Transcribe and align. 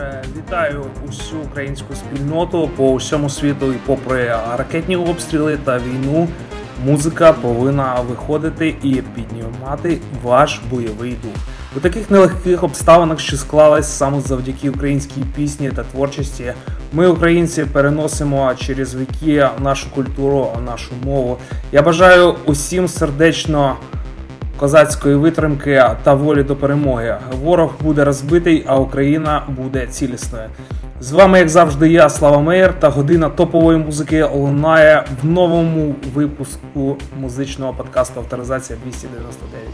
Отже, 0.00 0.22
вітаю 0.36 0.84
усю 1.08 1.36
українську 1.50 1.94
спільноту 1.94 2.70
по 2.76 2.90
усьому 2.90 3.30
світу 3.30 3.72
і 3.72 3.76
попри 3.86 4.34
ракетні 4.56 4.96
обстріли 4.96 5.58
та 5.64 5.78
війну. 5.78 6.28
Музика 6.84 7.32
повинна 7.32 7.94
виходити 7.94 8.68
і 8.68 9.02
піднімати 9.14 9.98
ваш 10.22 10.60
бойовий 10.70 11.10
дух. 11.10 11.32
У 11.76 11.80
таких 11.80 12.10
нелегких 12.10 12.62
обставинах, 12.62 13.20
що 13.20 13.36
склались 13.36 13.88
саме 13.88 14.20
завдяки 14.20 14.70
українській 14.70 15.22
пісні 15.36 15.70
та 15.70 15.82
творчості, 15.82 16.52
ми, 16.92 17.08
українці, 17.08 17.64
переносимо 17.64 18.54
через 18.54 18.94
віки 18.94 19.48
нашу 19.58 19.90
культуру, 19.90 20.48
нашу 20.66 20.92
мову. 21.04 21.38
Я 21.72 21.82
бажаю 21.82 22.34
усім 22.44 22.88
сердечно 22.88 23.76
козацької 24.60 25.14
витримки 25.14 25.84
та 26.02 26.14
волі 26.14 26.42
до 26.42 26.56
перемоги. 26.56 27.16
Ворог 27.42 27.74
буде 27.80 28.04
розбитий, 28.04 28.64
а 28.66 28.78
Україна 28.78 29.42
буде 29.48 29.86
цілісною. 29.86 30.44
З 31.00 31.12
вами, 31.12 31.38
як 31.38 31.48
завжди, 31.48 31.88
я, 31.88 32.08
Слава 32.08 32.40
Меєр, 32.40 32.74
та 32.80 32.88
година 32.88 33.28
топової 33.28 33.78
музики 33.78 34.24
лунає 34.24 35.04
в 35.22 35.26
новому 35.26 35.94
випуску 36.14 36.96
музичного 37.20 37.72
подкасту 37.72 38.20
Авторизація 38.20 38.78
299. 38.84 39.68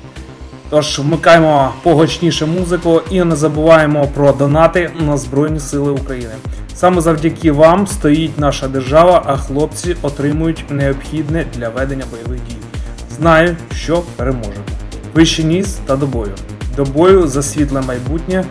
Тож 0.71 0.99
вмикаємо 0.99 1.73
погочніше 1.83 2.47
музику 2.47 3.01
і 3.11 3.25
не 3.25 3.37
забуваємо 3.37 4.09
про 4.15 4.33
донати 4.33 4.91
на 5.07 5.17
Збройні 5.17 5.61
Сили 5.61 5.93
України. 5.93 6.35
Саме 6.75 7.01
завдяки 7.01 7.53
вам 7.53 7.87
стоїть 7.87 8.39
наша 8.39 8.69
держава, 8.69 9.23
а 9.27 9.37
хлопці 9.37 9.97
отримують 10.03 10.65
необхідне 10.71 11.45
для 11.55 11.69
ведення 11.69 12.05
бойових 12.11 12.41
дій. 12.49 12.57
Знаю, 13.17 13.57
що 13.73 14.03
переможемо. 14.17 14.76
Вище 15.17 15.45
ніс 15.45 15.79
та 15.87 15.97
до 15.97 16.07
бою. 16.07 16.33
До 16.77 16.85
бою 16.85 17.29
за 17.29 17.43
світле 17.43 17.81
майбутнє, 17.81 18.45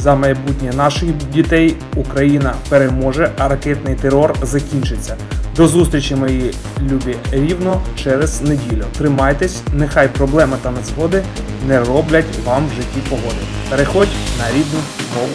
за 0.00 0.14
майбутнє 0.14 0.72
наших 0.76 1.08
дітей 1.32 1.76
Україна 1.96 2.54
переможе, 2.68 3.30
а 3.38 3.48
ракетний 3.48 3.94
терор 3.94 4.34
закінчиться. 4.42 5.16
До 5.56 5.68
зустрічі, 5.68 6.14
мої 6.14 6.54
любі 6.90 7.16
рівно 7.30 7.80
через 7.96 8.42
неділю. 8.42 8.84
Тримайтесь, 8.98 9.62
нехай 9.74 10.08
проблеми 10.08 10.56
та 10.62 10.70
незгоди 10.70 11.22
не 11.68 11.80
роблять 11.80 12.38
вам 12.44 12.66
в 12.66 12.74
житті 12.76 13.08
погоди. 13.10 13.40
Переходь 13.70 14.08
на 14.38 14.48
рідну 14.48 14.80
мову 15.16 15.32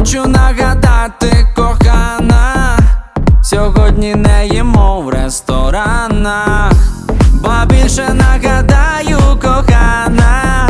хочу 0.00 0.26
нагадати, 0.26 1.46
кохана, 1.56 1.99
сьогодні 3.50 4.14
не 4.14 4.46
їмо 4.46 5.00
в 5.00 5.08
ресторанах, 5.08 6.72
ба 7.34 7.66
більше 7.66 8.14
нагадаю, 8.14 9.18
кохана, 9.42 10.68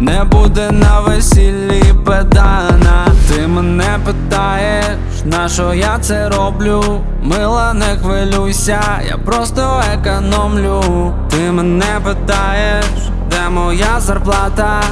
не 0.00 0.24
буде 0.24 0.70
на 0.70 1.00
весіллі 1.00 1.82
педана. 2.06 3.06
Ти 3.28 3.46
мене 3.46 3.98
питаєш, 4.04 4.86
на 5.24 5.48
що 5.48 5.74
я 5.74 5.98
це 6.00 6.28
роблю? 6.28 7.00
Мила, 7.22 7.74
не 7.74 7.96
хвилюйся, 8.02 8.80
я 9.08 9.16
просто 9.16 9.82
економлю. 9.94 11.12
Ти 11.30 11.52
мене 11.52 12.00
питаєш, 12.04 12.84
де 13.30 13.48
моя 13.50 14.00
зарплата, 14.00 14.82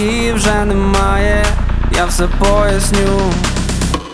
і 0.00 0.32
вже 0.32 0.64
немає, 0.64 1.44
я 1.96 2.04
все 2.04 2.26
поясню. 2.38 3.32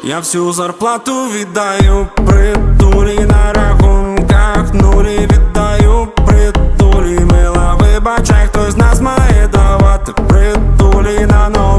Я 0.05 0.19
всю 0.19 0.53
зарплату 0.53 1.13
віддаю 1.29 2.09
притулі 2.15 3.19
на 3.19 3.53
рахунках 3.53 4.75
нулі 4.75 5.19
віддаю 5.19 6.09
притулі. 6.27 7.19
Мила 7.21 7.79
вибачай, 7.81 8.47
хтось 8.47 8.77
нас 8.77 9.01
має 9.01 9.49
давати 9.53 10.13
притулі 10.13 11.27
на 11.27 11.49
новенькі 11.49 11.72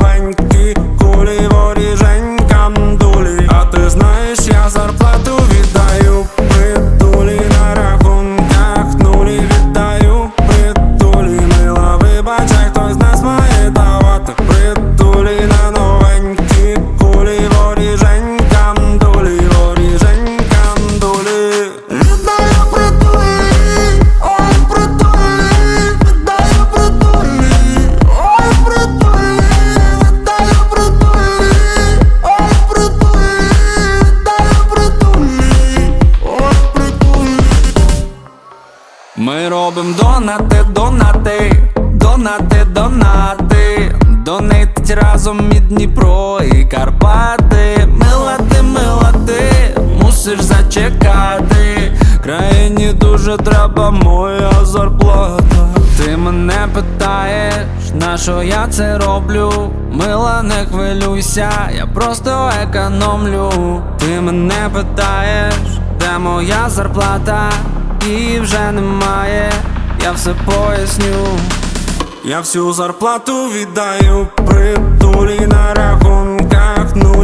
Дніпро 45.84 46.40
і 46.54 46.64
Карпати. 46.64 47.88
Мила 47.88 48.38
ти, 48.50 48.62
мила 48.62 49.14
ти, 49.28 49.76
мусиш 50.02 50.42
зачекати. 50.42 51.92
Країні 52.24 52.94
дуже 52.94 53.38
треба 53.38 53.92
моя 53.92 54.52
зарплата. 54.64 55.68
Ти 55.98 56.18
мене 56.18 56.68
питаєш, 56.74 57.56
на 57.94 58.18
що 58.18 58.44
я 58.44 58.68
це 58.68 58.98
роблю? 58.98 59.72
Мила, 59.92 60.44
не 60.44 60.66
хвилюйся, 60.72 61.50
я 61.78 61.86
просто 61.86 62.52
економлю. 62.64 63.52
Ти 64.00 64.22
мене 64.22 64.70
питаєш, 64.74 65.56
де 66.00 66.18
моя 66.20 66.70
зарплата? 66.70 67.52
І 68.10 68.40
вже 68.40 68.72
немає, 68.72 69.52
я 70.04 70.12
все 70.12 70.34
поясню. 70.46 71.40
Я 72.26 72.40
всю 72.40 72.74
зарплату 72.74 73.50
віддаю 73.50 74.28
притулі 74.36 75.48
на 75.48 75.74
рахунках 75.74 76.96
нулі 76.96 77.23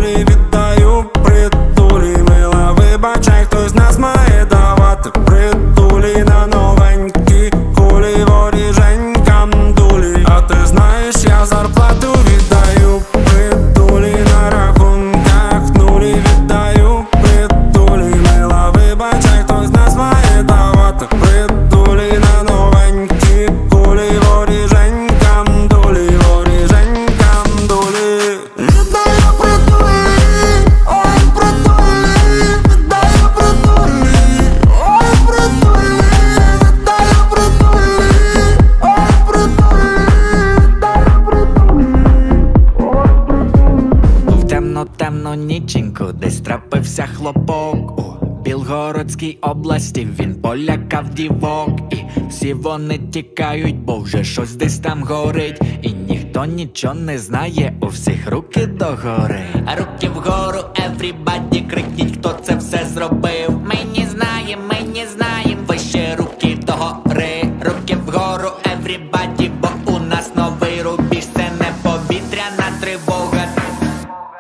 Білгородській 49.19 49.37
області 49.41 50.07
він 50.19 50.35
полякав 50.41 51.09
дівок, 51.09 51.93
і 51.93 51.95
всі 52.29 52.53
вони 52.53 52.97
тікають, 52.97 53.75
бо 53.75 53.99
вже 53.99 54.23
щось 54.23 54.55
десь 54.55 54.79
там 54.79 55.03
горить, 55.03 55.61
і 55.81 55.91
ніхто 55.93 56.45
нічого 56.45 56.93
не 56.93 57.17
знає, 57.17 57.73
у 57.81 57.87
всіх 57.87 58.29
руки 58.29 58.67
догори. 58.67 59.45
Руки 59.77 60.09
вгору, 60.09 60.59
everybody, 60.59 61.69
крикніть, 61.69 62.17
хто 62.17 62.39
це 62.43 62.55
все 62.55 62.85
зробив. 62.93 63.61
Ми 63.65 63.75
не 63.97 64.09
знаємо, 64.09 64.61
ми 64.69 64.99
не 64.99 65.07
знаємо, 65.07 65.61
вище 65.67 66.15
руки 66.15 66.57
догори, 66.65 67.43
руки 67.61 67.97
вгору, 68.05 68.49
everybody, 68.63 69.51
бо 69.61 69.93
у 69.93 69.99
нас 69.99 70.31
новий 70.35 70.81
рубіж, 70.81 71.25
це 71.35 71.51
не 71.59 71.71
повітряна 71.83 72.79
тривога. 72.81 73.47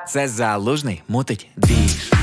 Це 0.07 0.27
залужний 0.27 1.01
мутить. 1.07 1.47
Двіж. 1.57 2.18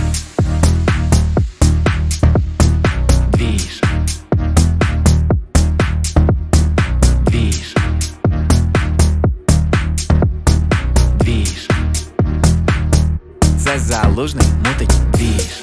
Залужний 13.87 14.47
мутить 14.65 15.11
двіж. 15.13 15.63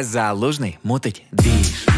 Беззалужний 0.00 0.78
мутить 0.84 1.22
двіж. 1.32 1.89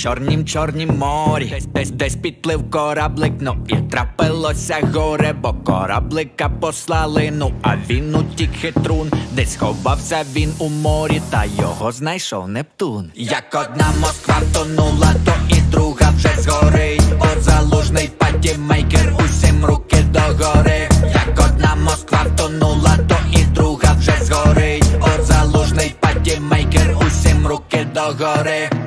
чорнім 0.00 0.46
чорнім 0.46 0.98
морі, 0.98 1.50
десь 1.50 1.64
десь 1.64 1.90
десь 1.90 2.16
підплив 2.16 2.70
кораблик, 2.70 3.32
ну 3.40 3.66
і 3.68 3.76
трапилося 3.76 4.78
горе, 4.94 5.32
бо 5.32 5.54
кораблика 5.54 6.48
послали, 6.48 7.32
ну 7.34 7.52
а 7.62 7.76
він 7.76 8.14
утік 8.14 8.50
хитрун, 8.60 9.10
десь 9.32 9.56
ховався 9.56 10.24
він 10.32 10.52
у 10.58 10.68
морі, 10.68 11.22
та 11.30 11.44
його 11.44 11.92
знайшов 11.92 12.48
Нептун. 12.48 13.10
Як 13.14 13.44
одна 13.54 13.92
Москва 14.00 14.40
тонула, 14.54 15.14
то 15.24 15.32
і 15.48 15.60
друга 15.60 16.10
вже 16.16 16.42
згорить, 16.42 17.18
бо 17.18 17.40
залужний 17.40 18.10
патімейкер 18.18 19.14
усім 19.24 19.64
руки 19.64 19.96
догори, 20.12 20.88
як 21.02 21.46
одна 21.50 21.74
Москва 21.74 22.26
тонула, 22.36 22.98
то 23.08 23.16
і 23.32 23.44
друга 23.44 23.92
вже 23.98 24.12
згорить, 24.22 24.84
от 25.00 25.26
залужний 25.26 25.94
патімейкер 26.00 26.96
усім 27.06 27.46
руки 27.46 27.86
догори. 27.94 28.79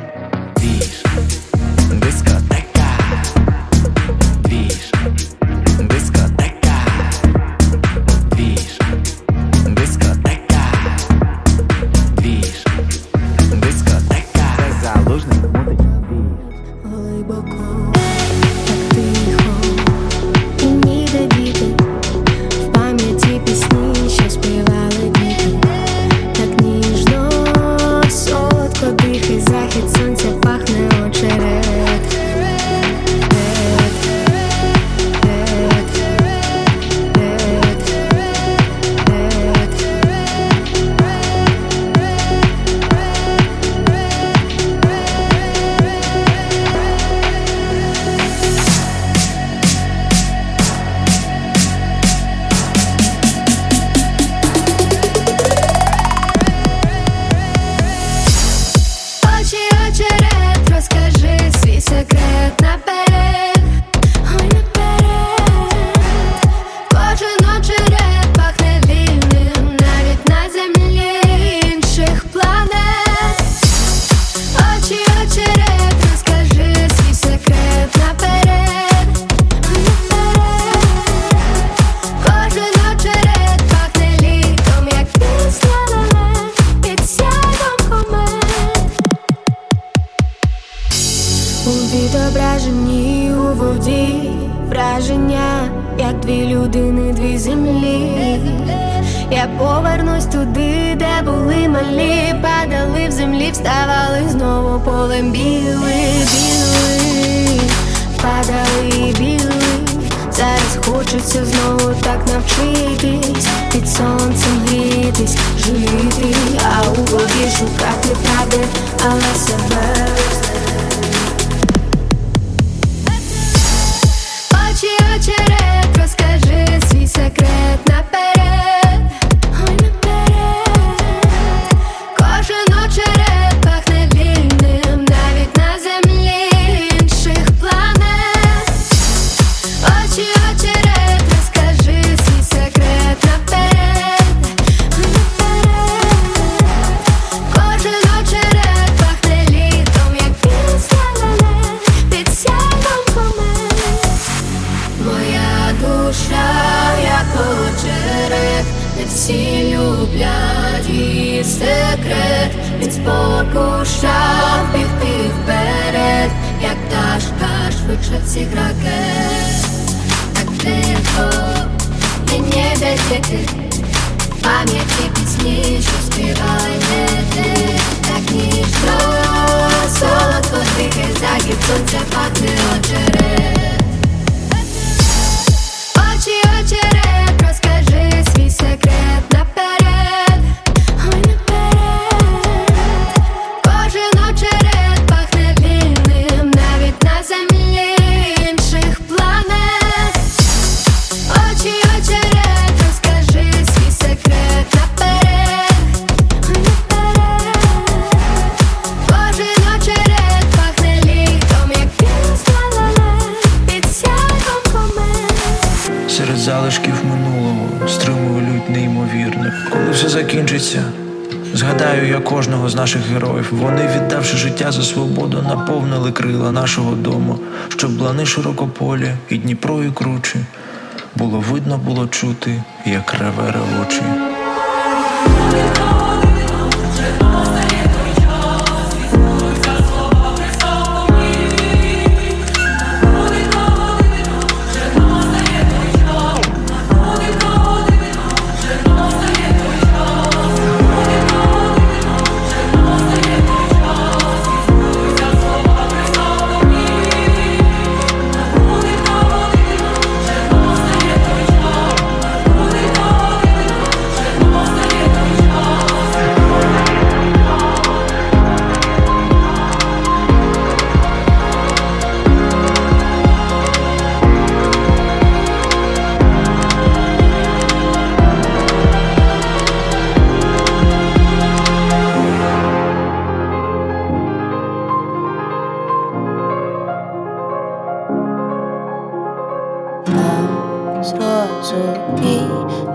Чути, 232.24 232.64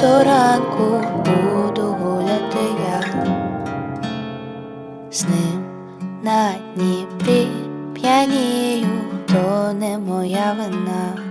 до 0.00 0.24
ранку 0.24 1.02
буду 1.24 1.82
гуляти 1.82 2.64
я 2.90 3.02
з 5.12 5.24
ним 5.24 5.64
на 6.22 6.54
Дніпрі 6.76 7.48
п'янію, 7.94 8.86
то 9.26 9.72
не 9.72 9.98
моя 9.98 10.56
вина. 10.58 11.27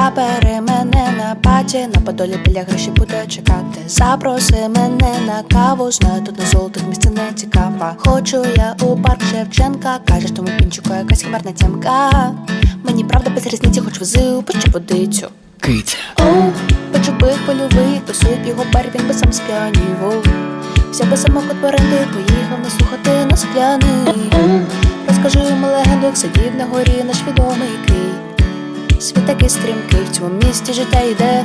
Забери 0.00 0.60
мене 0.60 1.14
на 1.18 1.36
паті, 1.42 1.88
на 1.94 2.00
подолі 2.00 2.38
біля 2.44 2.62
гроші 2.62 2.90
буде 2.90 3.26
чекати. 3.26 3.80
Запроси 3.86 4.68
мене 4.76 5.14
на 5.26 5.42
каву, 5.52 5.90
знаю, 5.90 6.22
тут 6.22 6.38
на 6.38 6.46
золотих 6.46 6.82
місце 6.88 7.10
не 7.10 7.32
цікава. 7.34 7.94
Хочу 7.98 8.44
я 8.56 8.76
у 8.82 8.96
парк 8.96 9.20
Шевченка, 9.30 9.98
кажеш, 10.08 10.30
тому 10.30 10.48
пінчуку 10.58 10.94
якась 10.94 11.22
хмарна 11.22 11.52
тямка. 11.52 12.32
Мені 12.84 13.04
правда 13.04 13.30
без 13.30 13.46
різниці, 13.46 13.80
хоч 13.80 14.00
вези 14.00 14.20
у 14.20 14.44
водицю. 14.72 15.28
Киця. 15.60 15.96
Оу, 16.20 16.52
почубив 16.92 17.38
польовий, 17.46 18.00
писує 18.06 18.38
його 18.46 18.64
бар, 18.72 18.84
він 18.94 19.08
би 19.08 19.14
сам 19.14 19.32
сп'янів. 19.32 20.22
Взяв 20.90 21.10
би 21.10 21.16
самокот 21.16 21.64
оренди, 21.64 21.98
поїхав 22.12 22.60
нас 22.64 22.76
слухати 22.78 23.10
на 23.30 23.36
скляний. 23.36 24.32
Розкажи 25.08 25.50
йому 25.50 25.66
легенду, 25.66 26.06
як 26.06 26.16
сидів 26.16 26.54
на 26.58 26.64
горі 26.64 27.04
наш 27.06 27.16
відомий 27.28 27.68
Кий. 27.86 28.29
Світ 29.00 29.26
такий 29.26 29.48
стрімкий, 29.48 30.04
в 30.04 30.16
цьому 30.16 30.30
місті 30.46 30.72
життя 30.72 31.00
йде. 31.00 31.44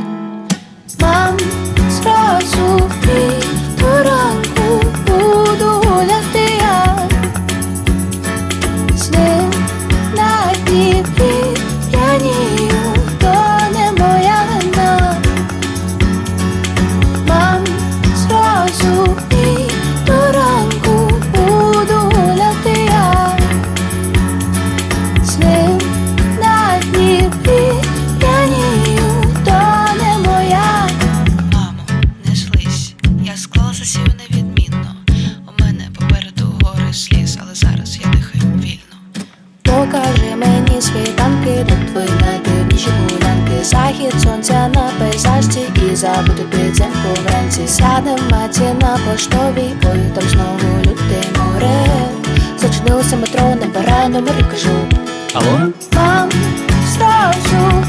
Мам, 1.00 1.38
зразу 1.89 2.89
ти 3.01 3.31
до 3.79 4.03
ранку 4.03 4.83
буду 5.07 5.84
до 42.03 42.75
твої 42.75 42.87
гулянки. 43.09 43.63
Захід 43.63 44.21
сонця 44.23 44.71
на 44.75 44.91
пейзажці 44.99 45.59
і 45.91 45.95
забути 45.95 46.43
підземку 46.43 47.21
вранці. 47.23 47.67
Сядем 47.67 48.19
маті 48.31 48.61
на 48.81 48.99
поштовій, 49.11 49.73
ой, 49.91 49.99
там 50.15 50.29
знову 50.29 50.77
лютий 50.79 51.31
море 51.37 51.85
Зачинилося 52.57 53.15
метро, 53.15 53.55
набирай 53.61 54.09
номер 54.09 54.33
і 54.39 54.43
кажу. 54.43 54.69
Алло? 55.33 55.71
Мам, 55.93 56.29
зразу 56.93 57.83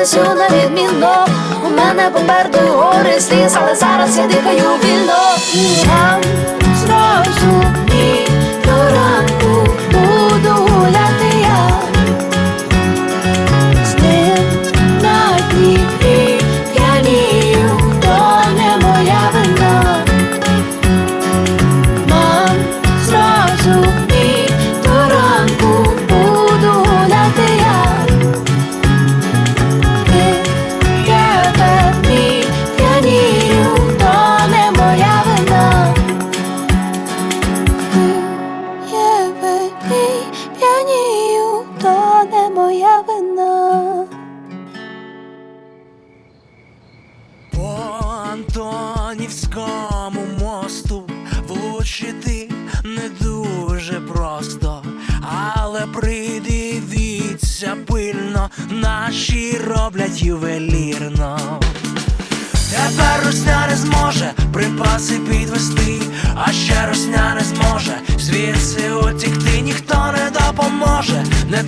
я 0.00 0.06
склався 0.06 0.34
на 0.34 0.48
відмінно. 0.48 1.26
У 1.66 1.70
мене 1.70 2.10
попереду 2.12 2.58
гори 2.72 3.20
сліз, 3.20 3.56
але 3.62 3.74
зараз 3.74 4.18
я 4.18 4.26
дихаю 4.26 4.70
вільно. 4.84 5.36
Там 5.84 6.20
зразу 6.76 7.59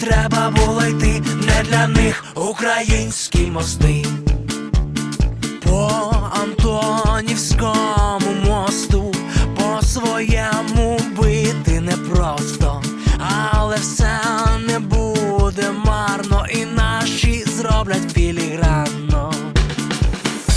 треба 0.02 0.50
було 0.50 0.84
йти, 0.84 1.22
не 1.46 1.62
для 1.70 1.86
них 1.86 2.24
українські 2.34 3.38
мости. 3.38 4.04
По 5.64 5.90
Антонівському 6.42 8.32
мосту, 8.46 9.14
по 9.56 9.82
своєму 9.86 11.00
бити 11.16 11.80
непросто, 11.80 12.82
але 13.52 13.76
все 13.76 14.20
не 14.68 14.78
буде 14.78 15.70
марно, 15.84 16.46
і 16.50 16.64
наші 16.64 17.44
зроблять 17.46 18.12
філігранно. 18.12 19.32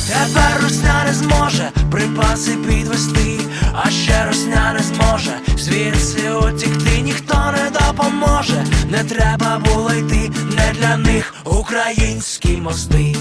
Тепер 0.08 0.62
русня 0.64 1.04
не 1.08 1.14
зможе 1.14 1.72
припаси 1.92 2.52
підвести, 2.52 3.40
а 3.74 3.90
ще 3.90 4.26
русня 4.26 4.74
не 4.74 4.84
зможе 4.84 5.55
звідси 5.66 6.32
утікти 6.32 7.02
ніхто 7.02 7.54
не 7.58 7.70
допоможе, 7.70 8.66
не 8.90 9.04
треба 9.04 9.62
було 9.66 9.94
йти, 9.94 10.32
не 10.58 10.74
для 10.80 10.98
них 10.98 11.34
українські 11.46 12.58
мости, 12.58 13.16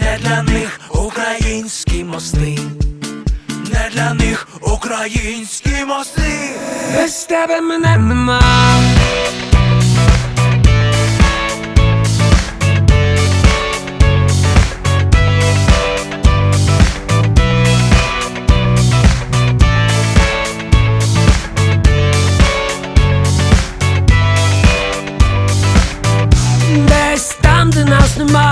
не 0.00 0.18
для 0.22 0.42
них 0.42 0.80
українські 0.90 2.04
мости, 2.04 2.58
не 3.72 3.90
для 3.92 4.14
них 4.14 4.48
українські 4.60 5.84
мости, 5.86 6.50
без 6.96 7.24
тебе 7.24 7.60
мене 7.60 7.96
нема. 7.96 8.40
the. 28.16 28.45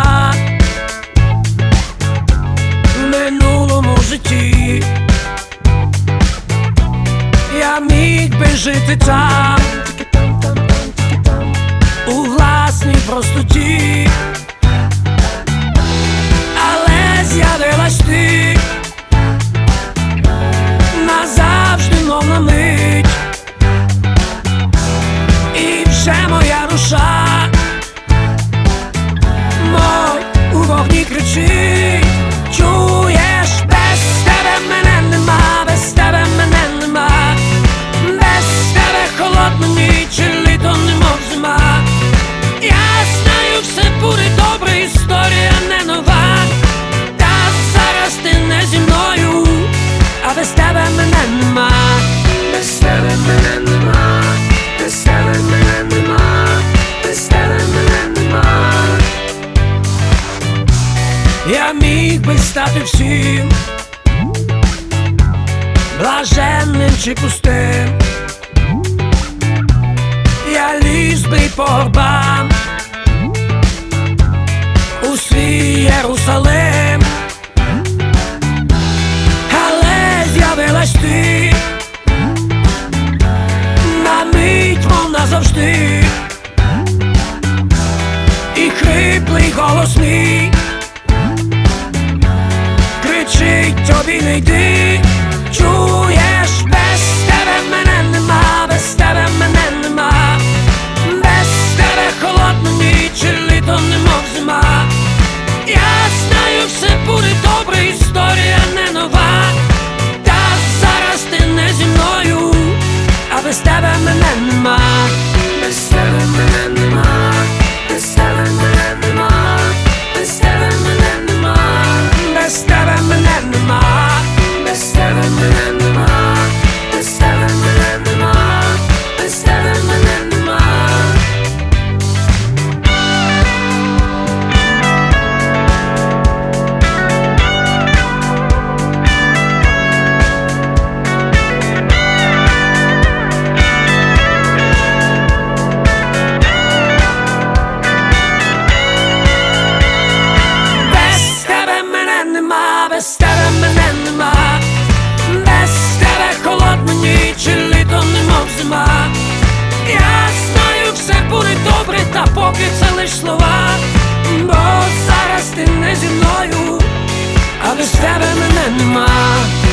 mà. 168.70 169.63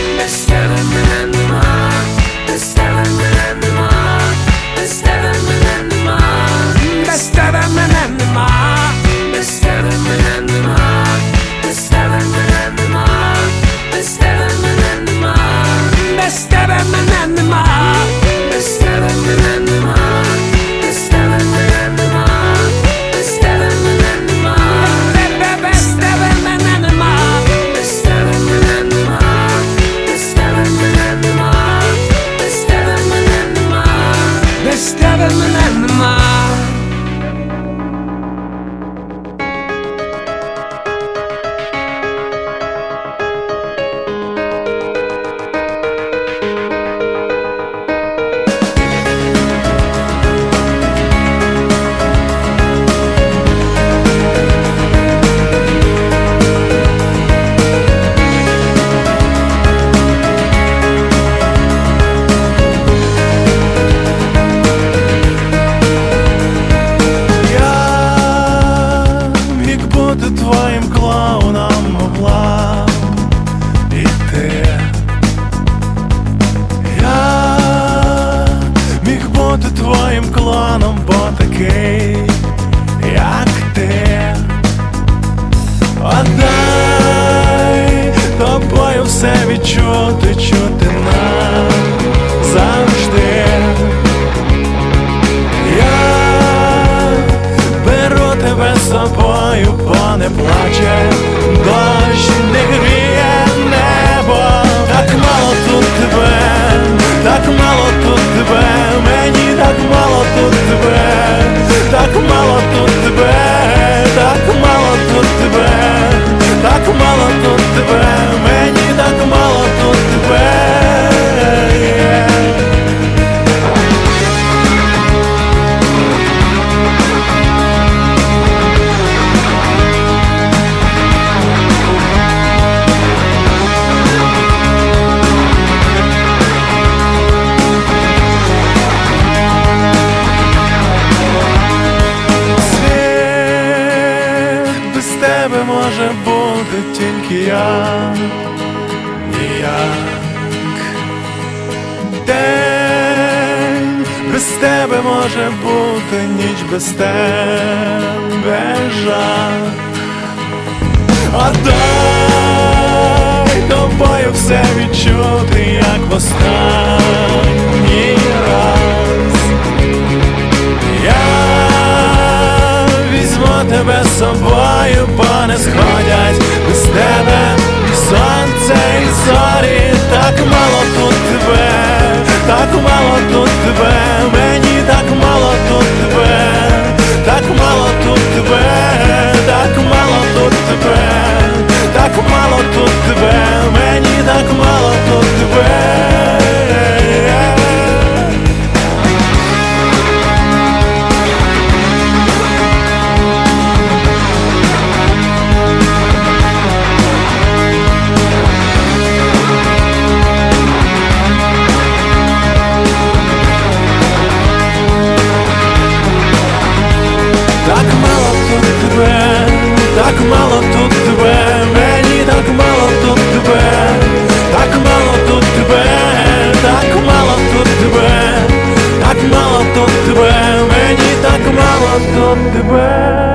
до 232.16 232.36
тебе. 232.54 233.31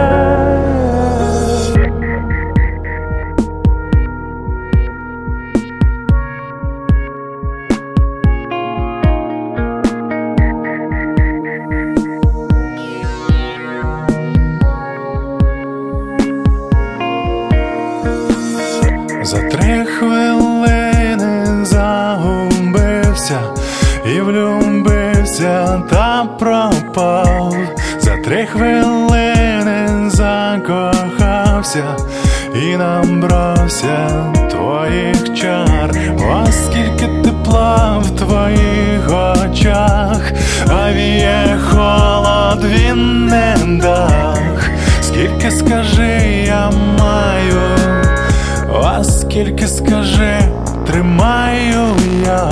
тільки 49.37 49.69
скажи, 49.69 50.39
тримаю 50.87 51.97
я, 52.27 52.51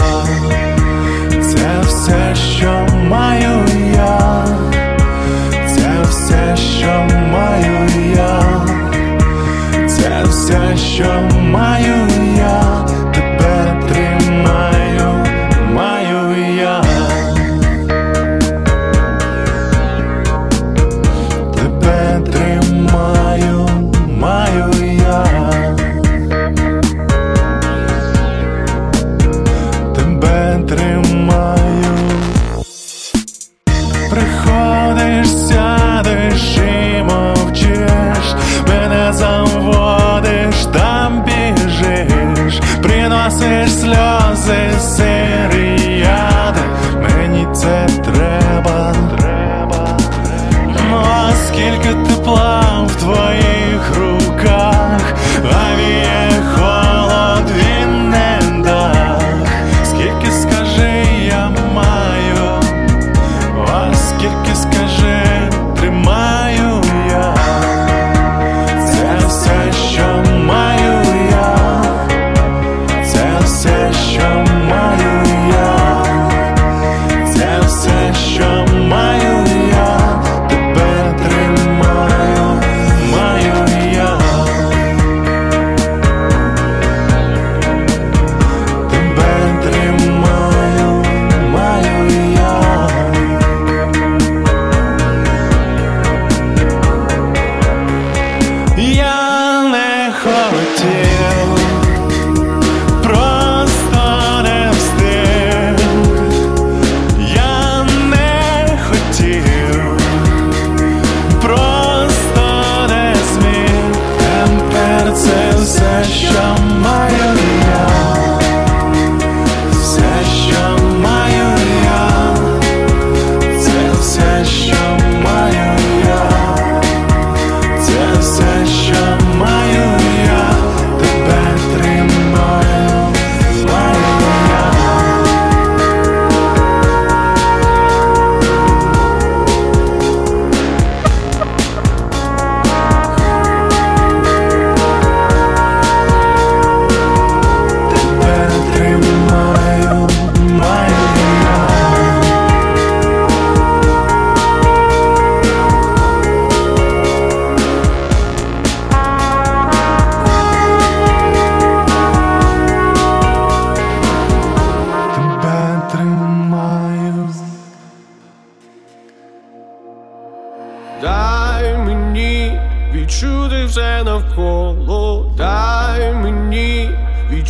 це 1.42 1.80
все, 1.86 2.34
що 2.34 2.86
маю 3.08 3.64
я, 3.94 4.46
це 5.66 6.02
все, 6.10 6.56
що 6.56 7.08
маю 7.32 7.88
я, 8.16 8.42
це 9.88 10.24
все, 10.28 10.76
що 10.76 11.04
маю. 11.04 11.43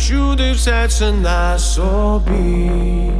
Чуди, 0.07 0.51
все 0.51 0.87
це 0.87 1.11
на 1.11 1.59
собі. 1.59 3.11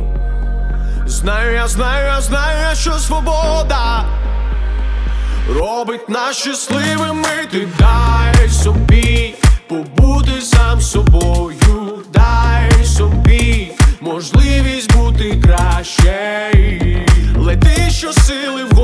Знаю, 1.05 1.53
я 1.53 1.67
знаю, 1.67 2.05
я 2.05 2.21
знаю, 2.21 2.75
що 2.75 2.91
свобода 2.91 4.05
робить 5.59 6.09
нас 6.09 6.37
щасливими, 6.37 7.47
ти 7.51 7.67
дай 7.79 8.49
собі, 8.49 9.35
побути 9.67 10.41
сам 10.41 10.81
собою, 10.81 11.99
дай 12.13 12.85
собі 12.85 13.71
можливість 14.01 14.97
бути 14.97 15.41
краще. 15.43 16.51
Лети, 17.37 17.89
що 17.89 18.13
сили 18.13 18.63
в. 18.63 18.74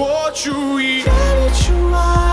What 0.00 0.46
you 0.46 0.78
eating. 0.78 2.29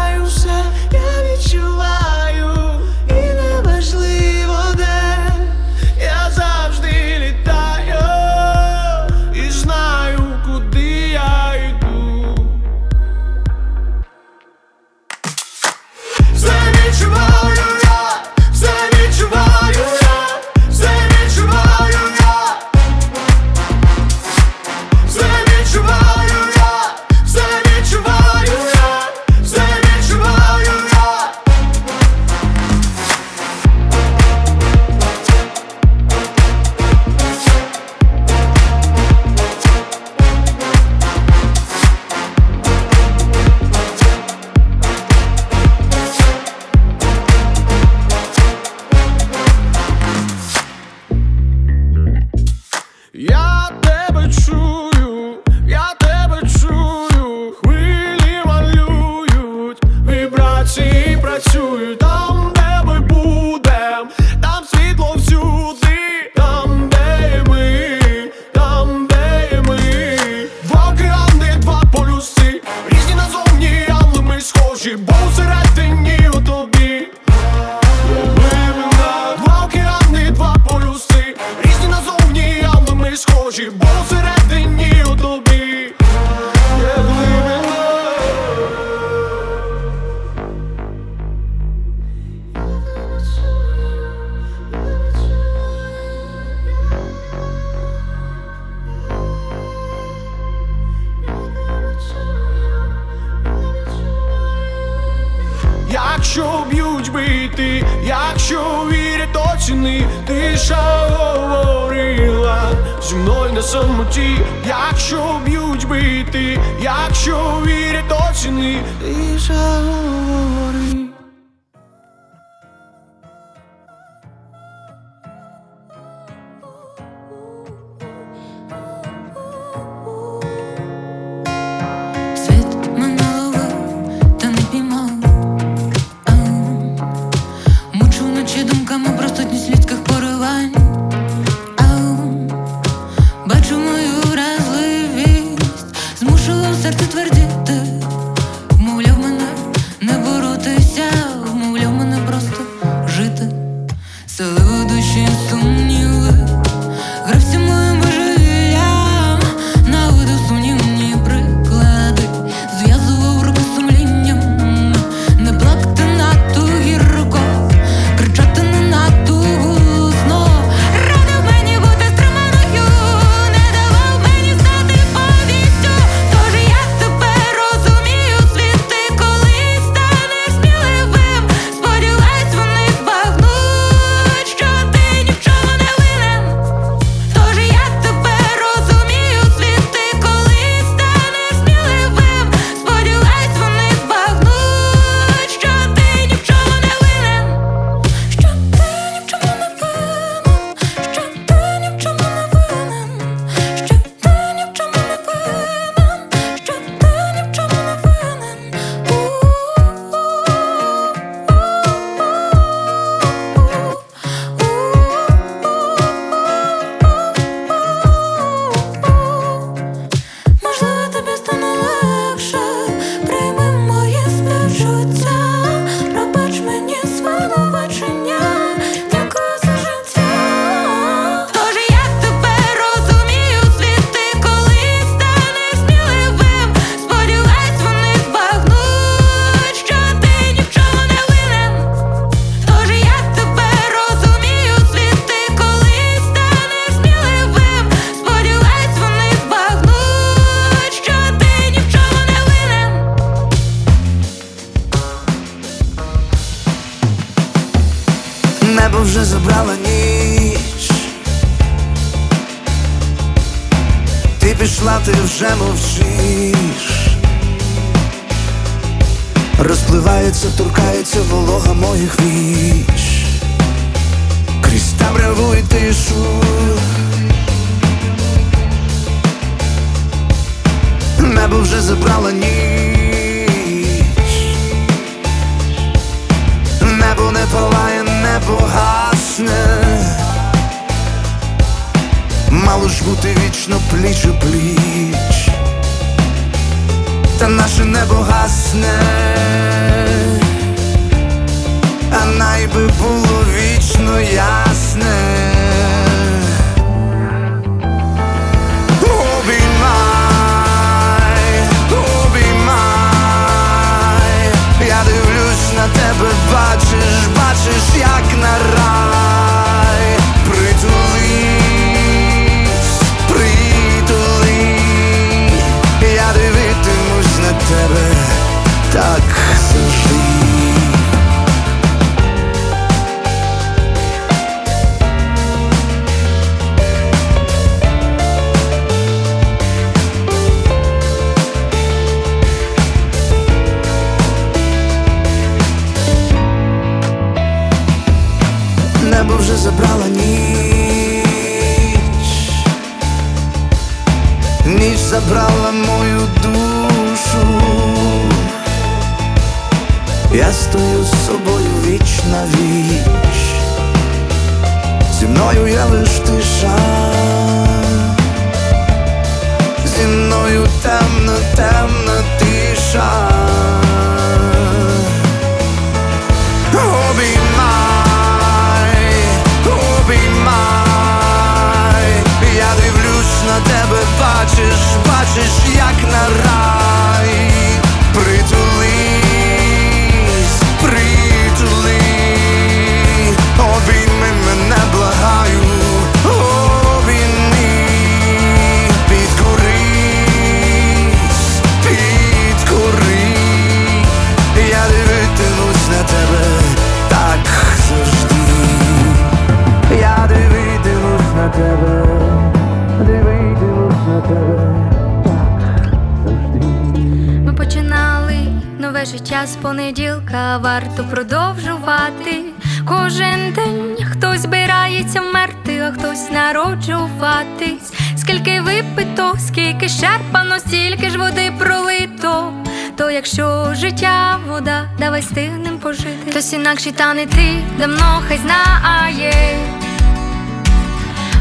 Життя 419.12 419.48
з 419.48 419.56
понеділка, 419.56 420.58
варто 420.58 421.04
продовжувати. 421.12 422.44
Кожен 422.88 423.54
день 423.56 423.98
хтось 424.12 424.40
збирається 424.40 425.22
вмерти, 425.22 425.80
а 425.80 425.92
хтось 425.92 426.32
народжуватись. 426.32 427.94
Скільки 428.18 428.62
випито, 428.62 429.34
скільки 429.48 429.90
щерпано, 429.90 430.60
стільки 430.60 431.10
ж 431.10 431.18
води 431.18 431.54
пролито. 431.60 432.54
То 432.98 433.12
якщо 433.12 433.74
життя 433.74 434.40
вода, 434.48 434.90
давай 435.00 435.22
стигнем 435.22 435.78
пожити. 435.80 436.32
Хтось 436.32 436.54
інакше 436.54 436.92
та 436.92 437.14
не 437.14 437.26
ти 437.26 437.62
давно 437.80 438.24
хай 438.28 438.38
знає, 438.38 439.58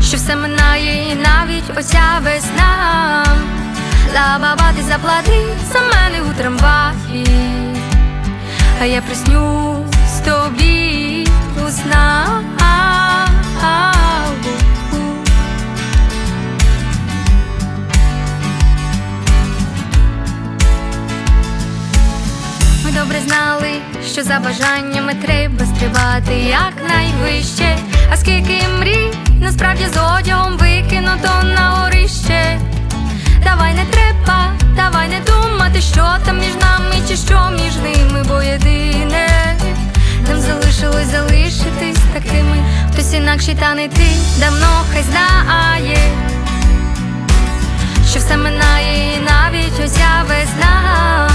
що 0.00 0.16
все 0.16 0.36
минає, 0.36 1.12
і 1.12 1.14
навіть 1.14 1.78
оця 1.78 2.20
весна. 2.24 3.55
Ла-ба-ба, 4.14 4.72
ти 4.76 4.82
заплати 4.82 5.46
за 5.72 5.80
мене 5.80 6.30
у 6.30 6.34
трамваї, 6.34 7.26
а 8.80 8.84
я 8.84 9.02
приснюсь 9.02 10.20
тобі 10.24 11.28
у. 11.56 12.46
Ми 22.84 22.92
добре 22.92 23.20
знали, 23.26 23.70
що 24.12 24.22
за 24.22 24.38
бажаннями 24.38 25.14
треба 25.14 25.66
стрибати 25.66 26.34
якнайвище. 26.34 27.78
А 28.12 28.16
скільки 28.16 28.62
мрій 28.80 29.10
насправді 29.40 29.84
з 29.84 30.18
одягом 30.18 30.56
викинуто 30.56 31.42
на 31.42 31.70
горище. 31.70 32.60
Давай 33.46 33.74
не 33.74 33.84
треба, 33.84 34.52
давай 34.76 35.08
не 35.08 35.20
думати, 35.20 35.80
що 35.80 36.16
там 36.24 36.38
між 36.38 36.54
нами, 36.54 36.94
чи 37.08 37.16
що 37.16 37.50
між 37.50 37.76
ними, 37.76 38.24
бо 38.28 38.42
єдине 38.42 39.56
нам 40.28 40.40
залишилось 40.40 41.06
залишитись 41.06 41.98
такими. 42.14 42.56
Хтось 42.92 43.14
інакший, 43.14 43.54
та 43.54 43.74
не 43.74 43.88
ти 43.88 44.06
давно 44.40 44.66
хай 44.92 45.02
знає, 45.02 45.98
що 48.10 48.18
все 48.18 48.36
минає, 48.36 49.16
і 49.16 49.20
навіть 49.20 49.80
оця 49.84 50.24
весна. 50.28 51.30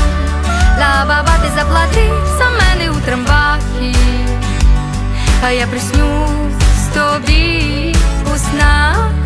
Ла-ба-ба, 0.80 1.38
ти 1.38 1.50
заплати 1.56 2.12
за 2.38 2.46
мене 2.50 2.92
у 2.92 2.96
трамваї, 3.06 3.96
а 5.44 5.50
я 5.50 5.68
приснюсь 5.68 6.88
тобі 6.94 7.96
у 8.34 8.38
снах. 8.38 9.21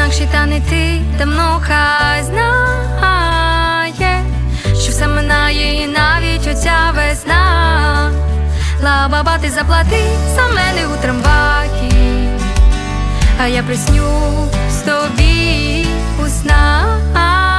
Інакший, 0.00 0.28
та 0.32 0.46
не 0.46 0.60
ти 0.60 1.00
давно 1.18 1.62
хай 1.66 2.22
знає, 2.22 4.24
що 4.82 4.92
все 4.92 5.08
минає, 5.08 5.82
і 5.82 5.86
навіть 5.86 6.46
оця 6.46 6.92
весна. 6.94 8.12
Ла-ба-ба, 8.82 9.38
ти 9.38 9.50
заплати 9.50 10.02
за 10.34 10.42
мене 10.42 10.86
у 10.94 11.02
трамваї, 11.02 12.28
а 13.40 13.46
я 13.46 13.62
присню 13.62 14.48
з 14.70 14.76
тобі 14.76 15.86
у 16.24 16.28
снах. 16.28 17.49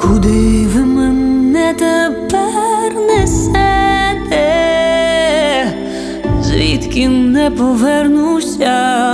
куди 0.01 0.67
ви 0.67 0.85
мене 0.85 1.73
тепер 1.73 2.93
несете, 3.07 4.47
звідки 6.41 7.07
не 7.09 7.51
повернуся. 7.51 9.04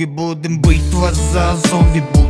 Поки 0.00 0.06
будем 0.06 0.58
битва 0.58 1.12
за 1.12 1.56
зомбі 1.56 1.98
і 1.98 2.29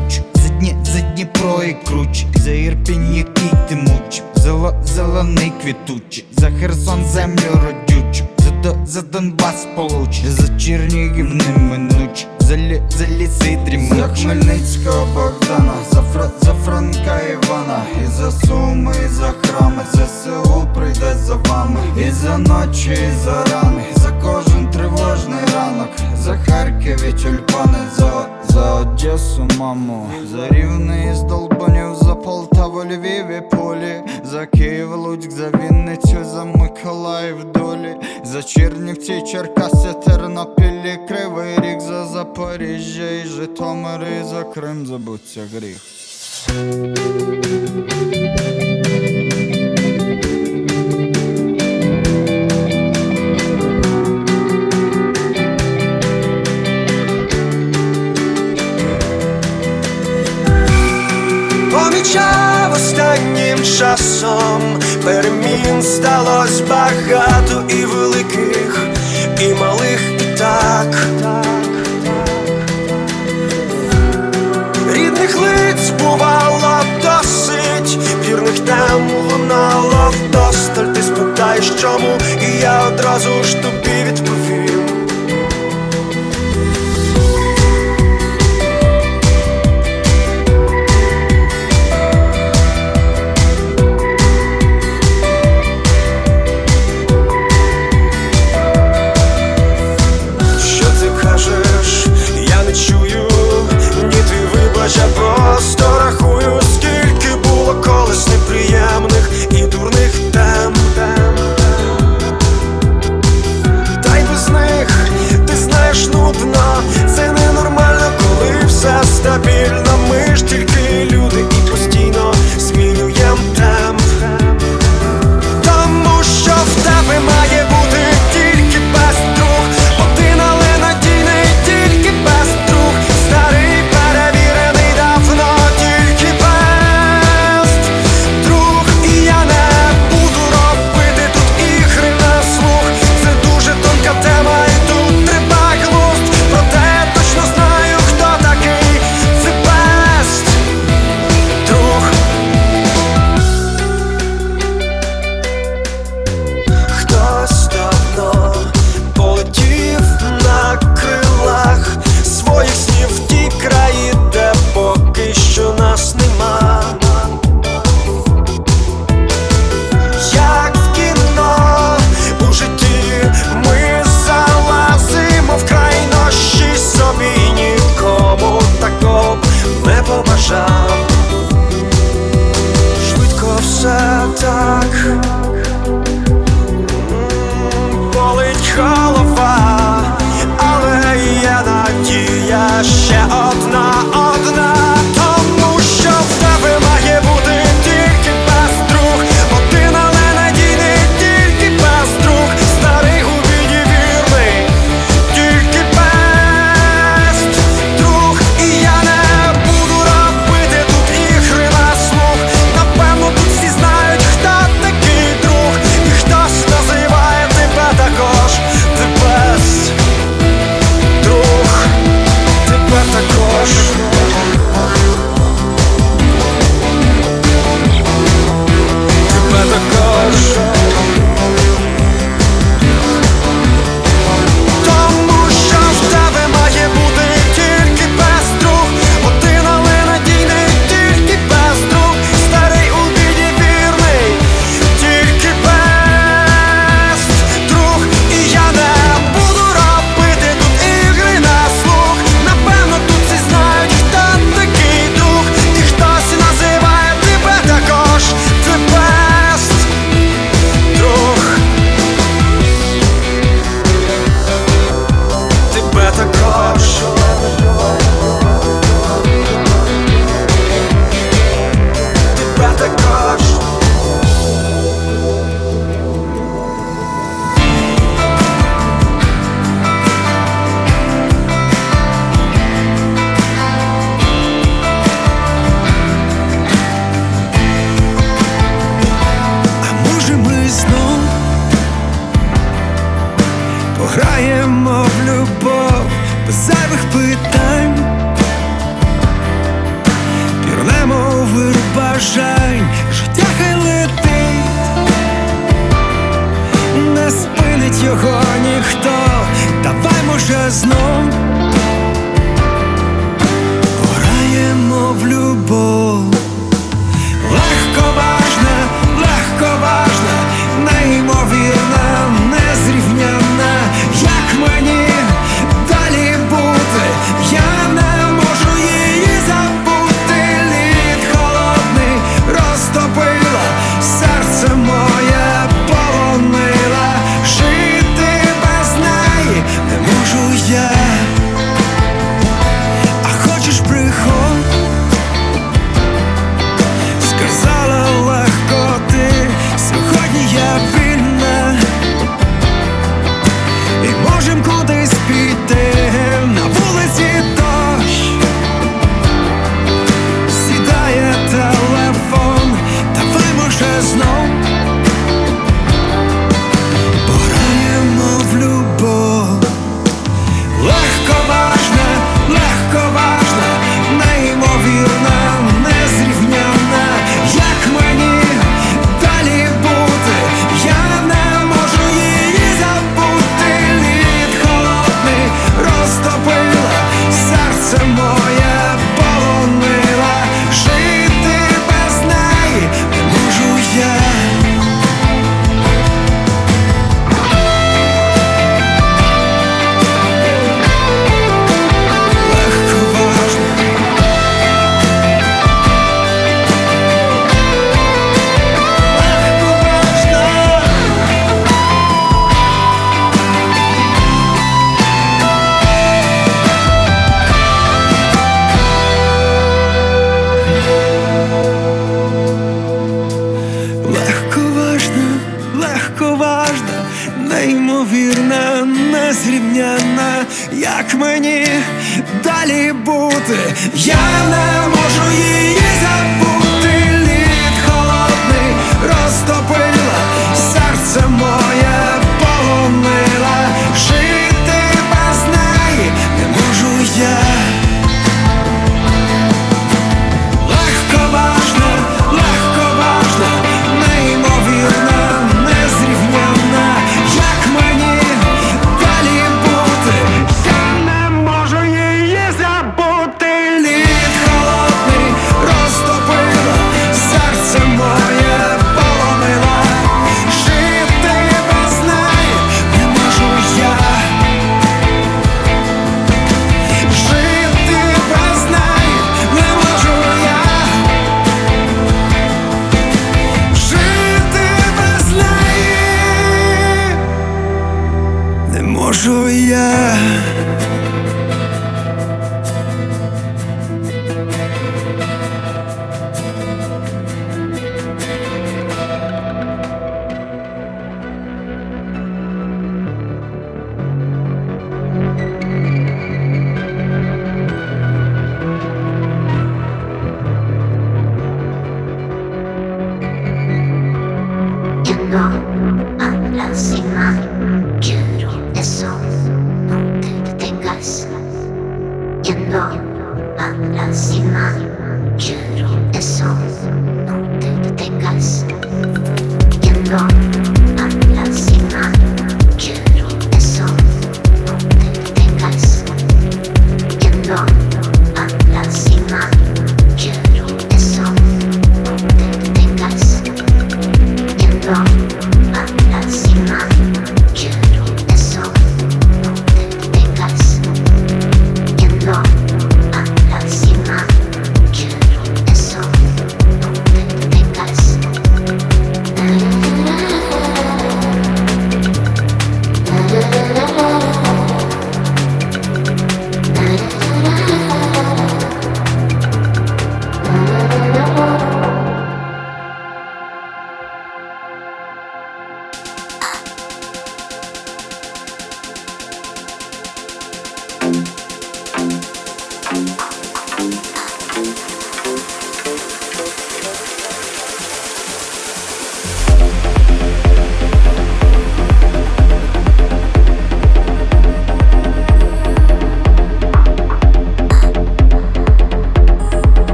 Surgery. 45.31 45.76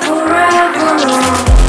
forever. 0.00 1.61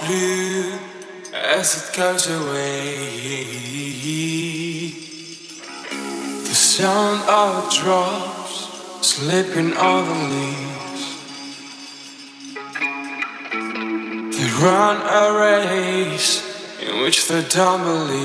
Blue 0.00 0.78
as 1.34 1.76
it 1.76 1.96
goes 1.96 2.26
away. 2.28 2.96
The 6.48 6.54
sound 6.54 7.28
of 7.28 7.72
drops 7.72 9.06
slipping 9.06 9.76
on 9.76 10.04
the 10.08 10.14
leaves. 10.34 11.04
They 14.36 14.50
run 14.64 14.96
a 15.02 15.24
race 15.38 16.32
in 16.80 16.92
which 17.02 17.28
they 17.28 17.42
don't 17.48 17.82
believe. 17.84 18.18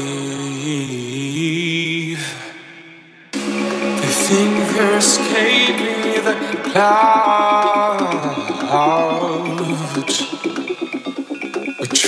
They 3.31 4.13
think 4.27 4.51
they're 4.73 4.97
escaping 4.97 6.23
the 6.23 6.35
clouds. 6.71 7.37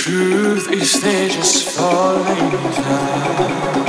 Truth 0.10 0.72
is 0.72 1.02
they're 1.02 1.30
just 1.30 1.69
falling 1.77 2.49
down. 2.49 3.89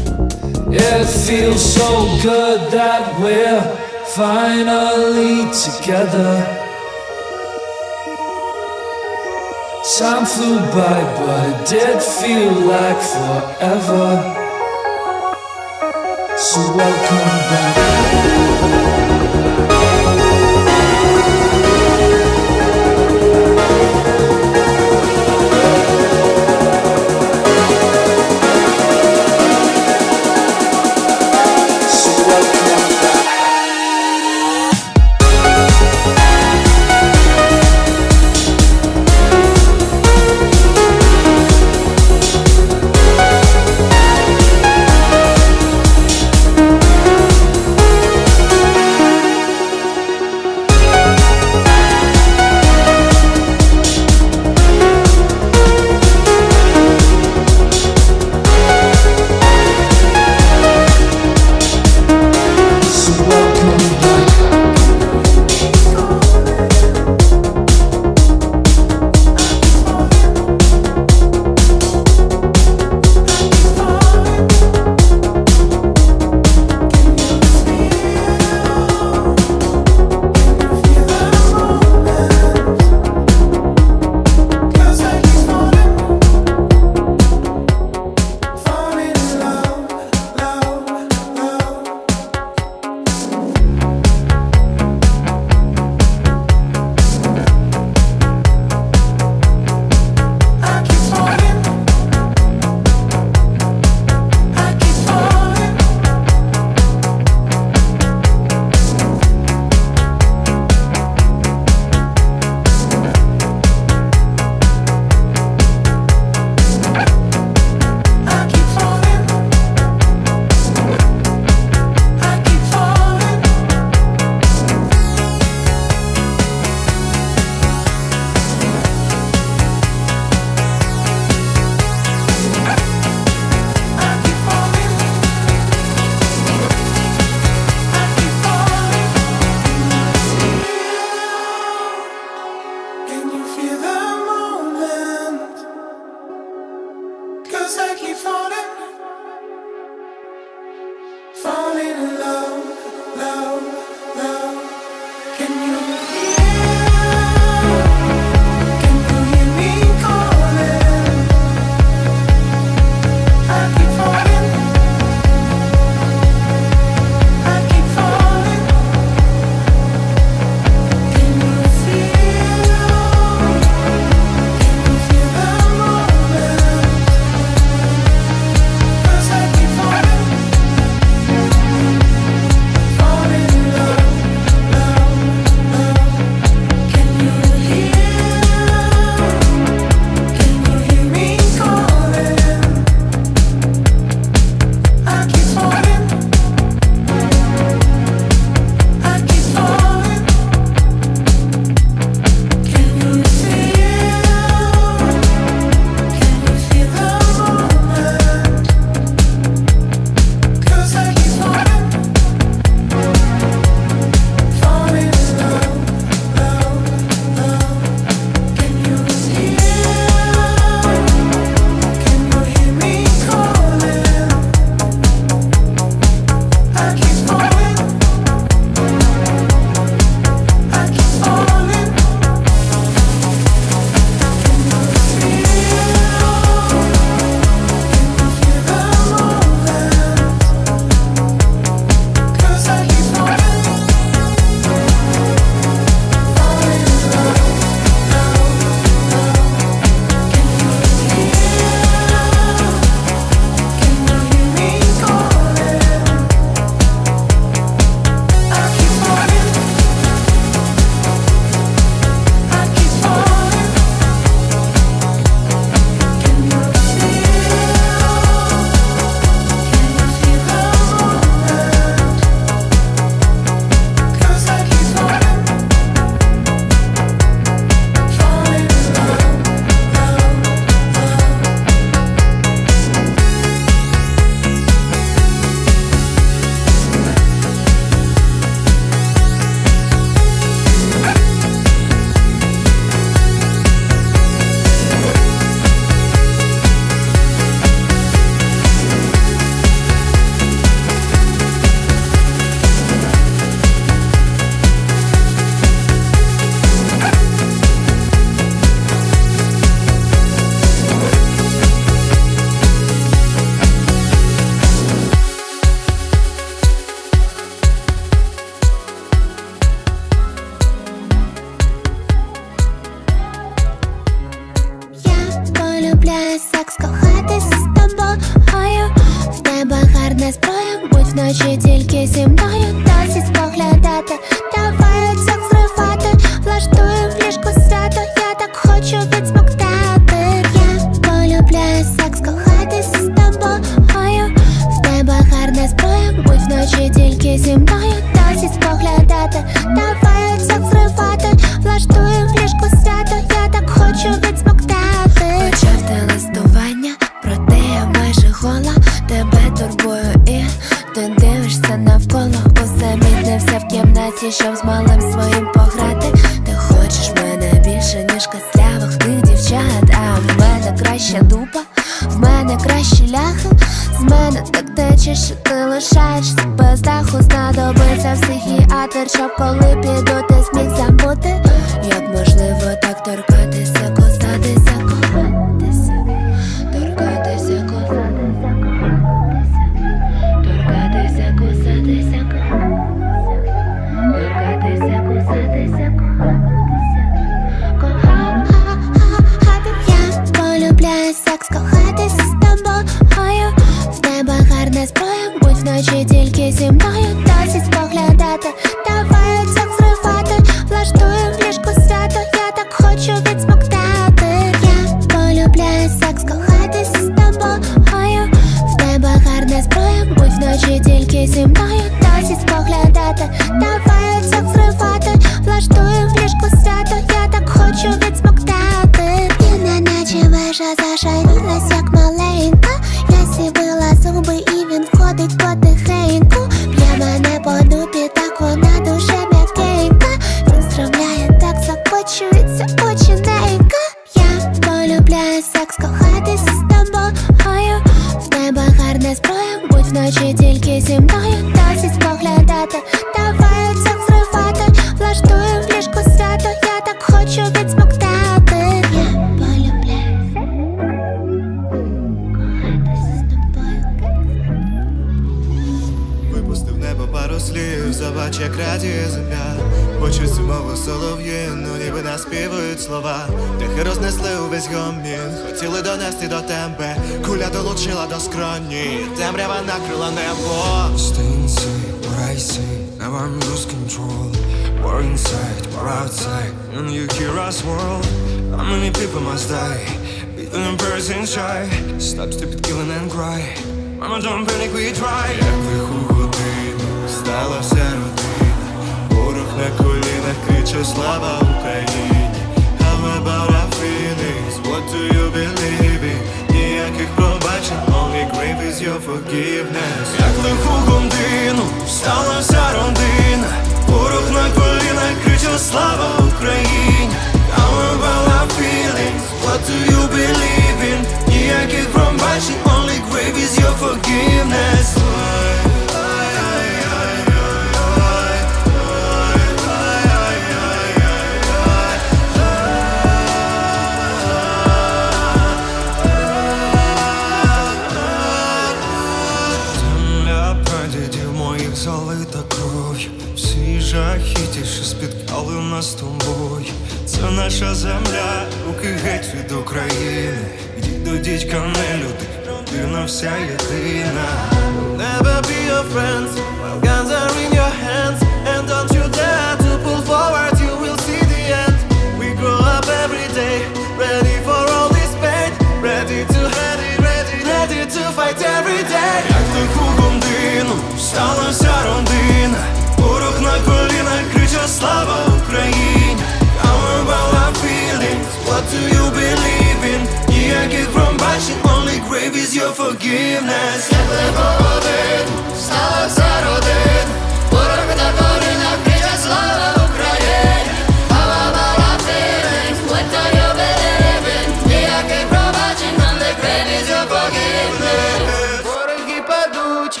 forgiveness 583.04 583.80
Світле 583.80 584.24
поводин, 584.36 585.26
стала 585.58 586.06
вся 586.06 586.30
родин 586.44 587.06
Ворог 587.50 587.88
на 587.96 588.10
корінах, 588.18 588.78
крича 588.84 589.16
слава 589.22 589.72
Україні 589.74 590.70
Хава 591.08 591.44
мала 591.56 591.96
втирень, 591.98 592.76
лето 592.90 593.22
юбилевин 593.28 594.66
Ніяких 594.66 595.28
пробачень 595.28 595.98
нам 595.98 596.18
не 596.18 596.34
кривіть 596.40 596.90
у 596.90 597.08
погибних 597.08 598.64
Вороги 598.64 599.22
падуть 599.28 600.00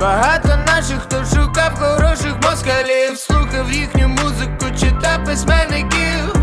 Багато 0.00 0.56
наших, 0.66 1.02
хто 1.02 1.24
шукав 1.24 1.74
хороших 1.78 2.34
москалів 2.42 3.18
Слухав 3.18 3.72
їхню 3.72 4.08
музику, 4.08 4.66
читав 4.80 5.24
письменників. 5.24 6.36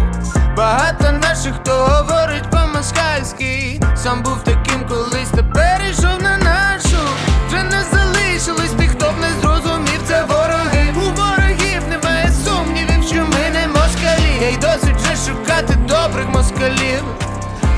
Багато 0.57 1.11
наших, 1.11 1.55
хто 1.55 1.71
говорить 1.71 2.49
по-москальськи 2.51 3.82
сам 4.03 4.23
був 4.23 4.43
таким 4.43 4.87
колись, 4.87 5.29
тепер 5.35 5.81
ішов 5.91 6.21
на 6.21 6.37
нашу. 6.37 7.01
Вже 7.47 7.63
не 7.63 7.83
залишилось 7.91 8.71
тих, 8.71 8.91
хто 8.91 9.05
б 9.05 9.13
не 9.21 9.29
зрозумів, 9.41 10.01
це 10.07 10.23
вороги. 10.23 10.93
У 10.95 10.99
ворогів 10.99 11.81
немає 11.89 12.31
сумнівів, 12.45 13.03
що 13.07 13.15
ми 13.15 13.49
не 13.53 13.67
москалі. 13.67 14.31
Я 14.41 14.49
й 14.49 14.57
досить 14.57 14.95
вже 14.95 15.31
шукати 15.31 15.73
добрих 15.75 16.27
москалів. 16.33 17.03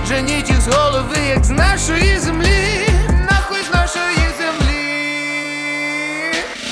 Женіть 0.08 0.50
їх 0.50 0.62
з 0.62 0.68
голови, 0.68 1.18
як 1.30 1.44
з 1.44 1.50
нашої 1.50 2.20
землі, 2.20 2.90
нахуй 3.10 3.62
з 3.72 3.76
нашої 3.76 4.28
землі. 4.40 4.86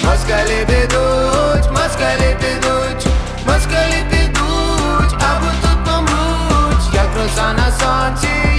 Москалі 0.04 0.66
підуть, 0.68 1.72
москалі 1.72 2.38
підуть, 2.40 3.08
москалі 3.48 4.00
підуть, 4.10 5.14
або 5.14 5.48
тут 5.62 5.86
помруть, 5.86 6.94
як 6.94 7.10
роса 7.18 7.54
на 7.54 7.72
сонці. 7.72 8.53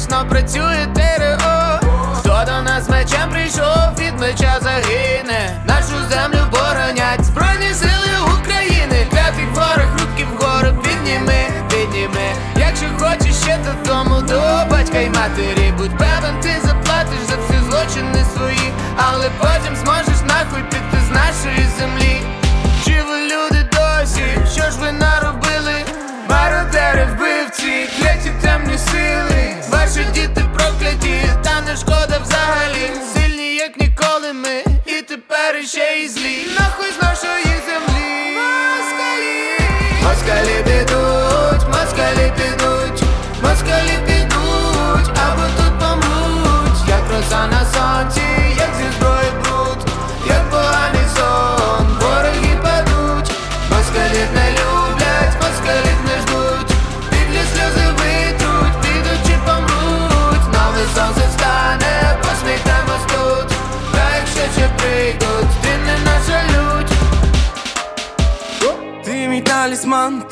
Незатишно, 0.00 0.26
працює 0.28 0.86
ТРО 0.94 1.80
Хто 2.14 2.44
до 2.46 2.62
нас 2.62 2.88
мечем 2.88 3.30
прийшов, 3.30 3.94
від 3.98 4.20
меча 4.20 4.58
загине. 4.62 5.62
Нашу 5.66 6.08
землю 6.10 6.38
боронять 6.50 7.24
Збройні 7.24 7.74
сили 7.74 8.38
України. 8.38 9.06
Клятий 9.10 9.44
ворог, 9.54 9.92
руки 9.92 10.26
вгору 10.34 10.76
підніми, 10.82 11.44
підніми. 11.70 12.34
Якщо 12.56 12.86
хочеш 12.98 13.34
ще 13.34 13.58
додому, 13.58 14.20
до 14.20 14.70
батька 14.70 14.98
й 14.98 15.08
матері 15.08 15.74
Будь 15.78 15.98
певен, 15.98 16.40
ти 16.42 16.56
заплатиш 16.64 17.20
за 17.28 17.36
всі 17.36 17.64
злочини 17.70 18.24
свої. 18.36 18.72
Але 18.96 19.30
потім 19.38 19.76
зможеш 19.76 20.22
нахуй 20.28 20.62
піти 20.70 20.98
з 21.08 21.14
нашої 21.14 21.66
землі 21.78 22.39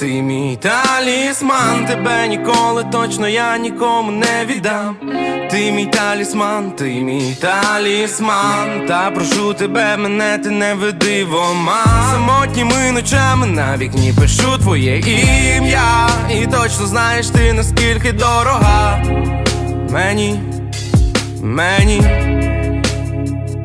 ти 0.08 0.22
мій 0.22 0.58
талісман, 0.62 1.86
тебе 1.86 2.28
ніколи 2.28 2.84
точно 2.92 3.28
я 3.28 3.58
нікому 3.58 4.10
не 4.10 4.46
віддам. 4.46 4.96
Ти 5.50 5.72
мій 5.72 5.86
талісман, 5.86 6.70
ти 6.70 6.84
мій 6.84 7.36
талісман, 7.40 8.86
та 8.88 9.10
прошу 9.10 9.54
тебе, 9.54 9.96
мене 9.96 10.38
ти 10.38 10.50
не 10.50 10.74
веди 10.74 11.24
в 11.24 11.34
оман 11.34 12.12
Самотніми 12.12 12.92
ночами 12.92 13.46
на 13.46 13.76
вікні 13.76 14.12
пишу 14.20 14.58
твоє 14.58 14.98
ім'я, 14.98 16.08
і 16.30 16.46
точно 16.46 16.86
знаєш 16.86 17.28
ти 17.28 17.52
наскільки 17.52 18.12
дорога 18.12 19.02
мені, 19.90 20.40
мені. 21.42 22.27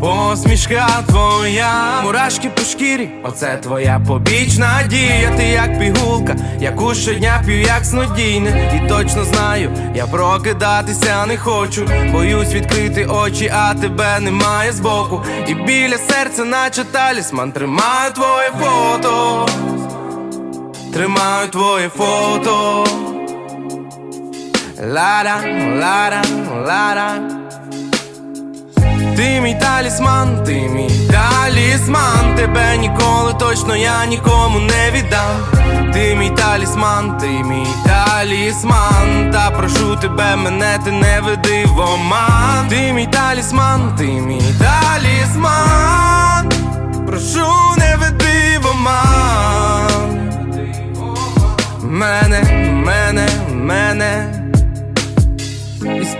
Посмішка 0.04 0.88
твоя, 1.08 2.02
мурашки 2.04 2.50
по 2.50 2.62
шкірі, 2.62 3.10
оце 3.24 3.58
твоя 3.58 4.02
побічна 4.08 4.84
дія. 4.90 5.34
Ти 5.38 5.44
як 5.44 5.80
пігулка, 5.80 6.36
яку 6.60 6.94
щодня 6.94 7.42
п'ю, 7.46 7.62
як 7.62 7.86
снодійне. 7.86 8.72
І 8.76 8.90
точно 8.90 9.26
знаю, 9.26 9.72
я 9.96 10.08
прокидатися 10.08 11.26
не 11.26 11.38
хочу. 11.38 11.90
Боюсь 12.12 12.54
відкрити 12.54 13.06
очі, 13.06 13.52
а 13.56 13.74
тебе 13.74 14.20
немає 14.20 14.72
збоку. 14.72 15.22
І 15.48 15.56
біля 15.56 15.98
серця, 15.98 16.46
наче 16.46 16.84
талісман, 16.84 17.52
тримаю 17.52 18.12
твоє 18.14 18.52
фото. 18.60 19.46
Тримаю 20.94 21.50
твоє 21.50 21.90
фото. 21.90 22.86
Лара, 24.82 25.42
лара, 25.80 26.22
лара. 26.68 27.43
Ти 29.16 29.42
мій 29.42 29.56
талісман, 29.56 30.44
ти 30.44 30.54
мій 30.54 30.90
талісман, 31.12 32.36
тебе 32.36 32.78
ніколи 32.78 33.34
точно 33.34 33.76
я 33.76 34.06
нікому 34.06 34.60
не 34.60 34.92
віддам. 34.92 35.36
Ти 35.94 36.16
мій 36.16 36.30
талісман, 36.30 37.18
ти 37.18 37.28
мій 37.28 37.68
талісман, 37.86 39.32
та 39.32 39.52
прошу 39.52 39.96
тебе, 39.96 40.36
мене 40.36 40.80
ти 40.86 40.92
не 40.92 41.22
веди 41.22 41.66
в 41.66 41.80
оман. 41.80 42.68
Ти 42.70 42.94
мій 42.94 43.08
талісман, 43.08 43.96
ти 43.98 44.04
мій 44.04 44.54
талісман, 44.60 46.52
прошу 47.08 47.48
не 47.78 47.96
веди 47.96 48.60
в 48.62 48.68
оман. 48.72 50.32
Мене, 51.82 52.44
мене, 52.86 53.28
мене. 53.54 54.43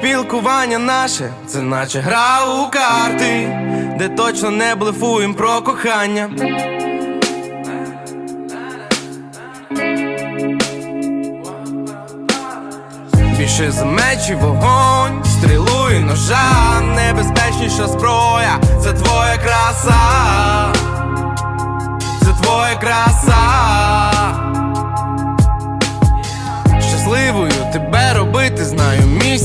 Спілкування 0.04 0.80
наше, 0.80 1.34
це 1.48 1.62
наче 1.62 2.00
гра 2.00 2.46
у 2.46 2.72
карти, 2.72 3.58
де 4.00 4.10
точно 4.10 4.52
не 4.52 4.76
блефуєм 4.76 5.34
про 5.34 5.62
кохання. 5.62 6.30
Більше 13.38 13.72
за 13.72 13.86
меч 13.86 14.30
і 14.30 14.36
вогонь, 14.36 15.24
стрілу 15.26 15.90
і 15.92 16.00
ножа, 16.00 16.82
небезпечніша 16.96 17.88
зброя, 17.88 18.60
це 18.82 18.94
твоя 18.94 19.38
краса, 19.38 20.74
це 22.20 22.44
твоя 22.44 22.76
краса. 22.76 23.34
Щасливою 26.80 27.52
тебе 27.74 28.14
робити, 28.14 28.66
знаю, 28.66 29.03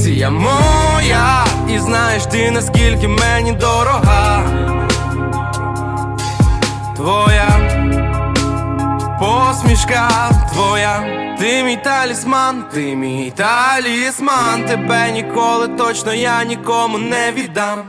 місія 0.09 0.31
моя. 0.31 1.45
І 1.75 1.79
знаєш 1.79 2.27
ти, 2.27 2.51
наскільки 2.51 3.09
мені 3.09 3.53
дорога. 3.53 4.43
Твоя 6.97 7.49
посмішка 9.21 10.31
твоя, 10.53 11.05
ти 11.39 11.63
мій 11.63 11.77
талісман, 11.77 12.65
ти 12.73 12.97
мій 12.97 13.33
талісман, 13.37 14.65
тебе 14.67 15.11
ніколи 15.13 15.69
точно 15.69 16.15
я 16.15 16.45
нікому 16.45 16.99
не 16.99 17.33
віддам. 17.33 17.83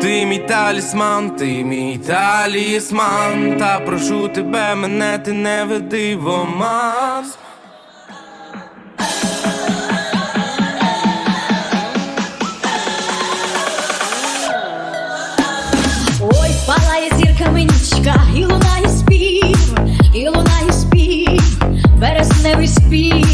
Ти 0.00 0.26
мій 0.26 0.38
талісман, 0.38 1.30
ти 1.30 1.46
мій 1.46 1.98
талісман, 1.98 3.56
та 3.58 3.80
прошу 3.80 4.28
тебе, 4.28 4.74
мене 4.74 5.18
ти 5.18 5.32
не 5.32 5.64
веди 5.64 6.16
в 6.16 6.28
оман. 6.28 7.24
І 18.34 18.44
лунає 18.44 18.88
спів, 18.88 19.78
і 20.14 20.28
лунає 20.28 20.72
спів, 20.72 21.58
бересневий 22.00 22.68
спів, 22.68 23.33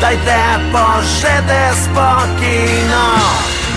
дайте 0.00 0.60
пожити 0.72 1.60
спокійно, 1.84 3.04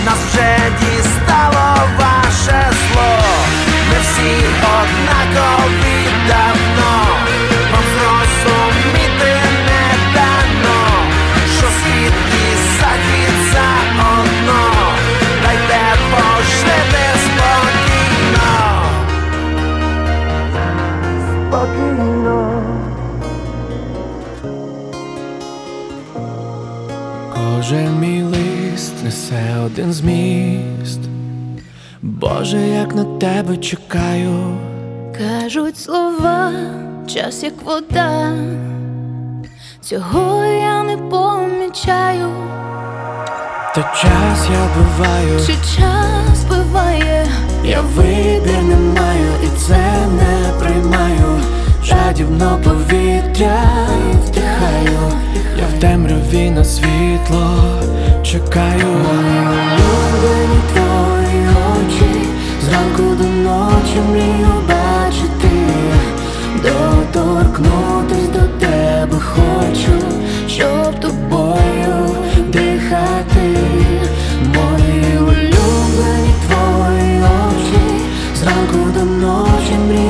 нас 0.04 0.18
вже 0.28 0.56
дістало 0.80 1.76
ваше 1.98 2.70
зло, 2.72 3.10
ми 3.90 3.96
всі 4.02 4.34
однакові 4.78 6.08
давно, 6.28 7.06
вам 7.72 7.84
зрозуміти 7.94 9.34
не 9.66 9.84
дано, 10.14 10.80
що 11.58 11.66
світ 11.66 12.12
і 12.34 12.56
захід 12.80 13.34
заодно, 13.52 14.62
дайте 15.42 15.82
пожити 16.10 17.04
спокійно, 17.24 18.50
спокійно. 21.48 22.07
Боже, 27.68 27.88
мій 28.00 28.22
лист 28.22 29.04
несе 29.04 29.56
один 29.66 29.92
зміст, 29.92 31.00
Боже, 32.02 32.58
як 32.58 32.94
на 32.94 33.04
тебе 33.04 33.56
чекаю, 33.56 34.56
кажуть 35.18 35.78
слова, 35.78 36.52
час 37.06 37.42
як 37.42 37.62
вода, 37.64 38.32
цього 39.80 40.44
я 40.44 40.82
не 40.82 40.96
помічаю, 40.96 42.28
та 43.74 43.82
час 43.82 44.48
я 44.52 44.68
буваю, 44.76 45.40
чи 45.46 45.52
час 45.52 46.44
буває, 46.48 47.26
я 47.64 47.80
вибір 47.80 48.62
не 48.62 48.76
маю 48.76 49.32
і 49.44 49.58
це 49.58 50.06
не 50.06 50.52
приймаю, 50.60 51.40
жадібно 51.84 52.60
повітря 52.64 53.62
вдихаю. 54.24 55.12
Я 55.58 55.64
в 55.76 55.80
темряві 55.80 56.50
на 56.50 56.64
світло 56.64 57.58
чекаю. 58.22 58.86
Улюблені 59.10 60.60
твої 60.72 61.46
очі, 61.72 62.28
зранку 62.64 63.02
до 63.02 63.24
ночі 63.24 64.00
мрію 64.10 64.48
бачити, 64.68 65.50
доторкнутись 66.62 68.28
до 68.28 68.66
тебе 68.66 69.18
хочу, 69.20 69.92
щоб 70.48 71.00
тобою 71.00 72.16
дихати, 72.46 73.58
мої 74.54 75.18
улюблені 75.18 76.34
твої 76.46 77.20
очі, 77.20 77.82
зранку 78.34 78.90
до 78.94 79.04
ночі 79.04 79.74
мрію 79.88 80.07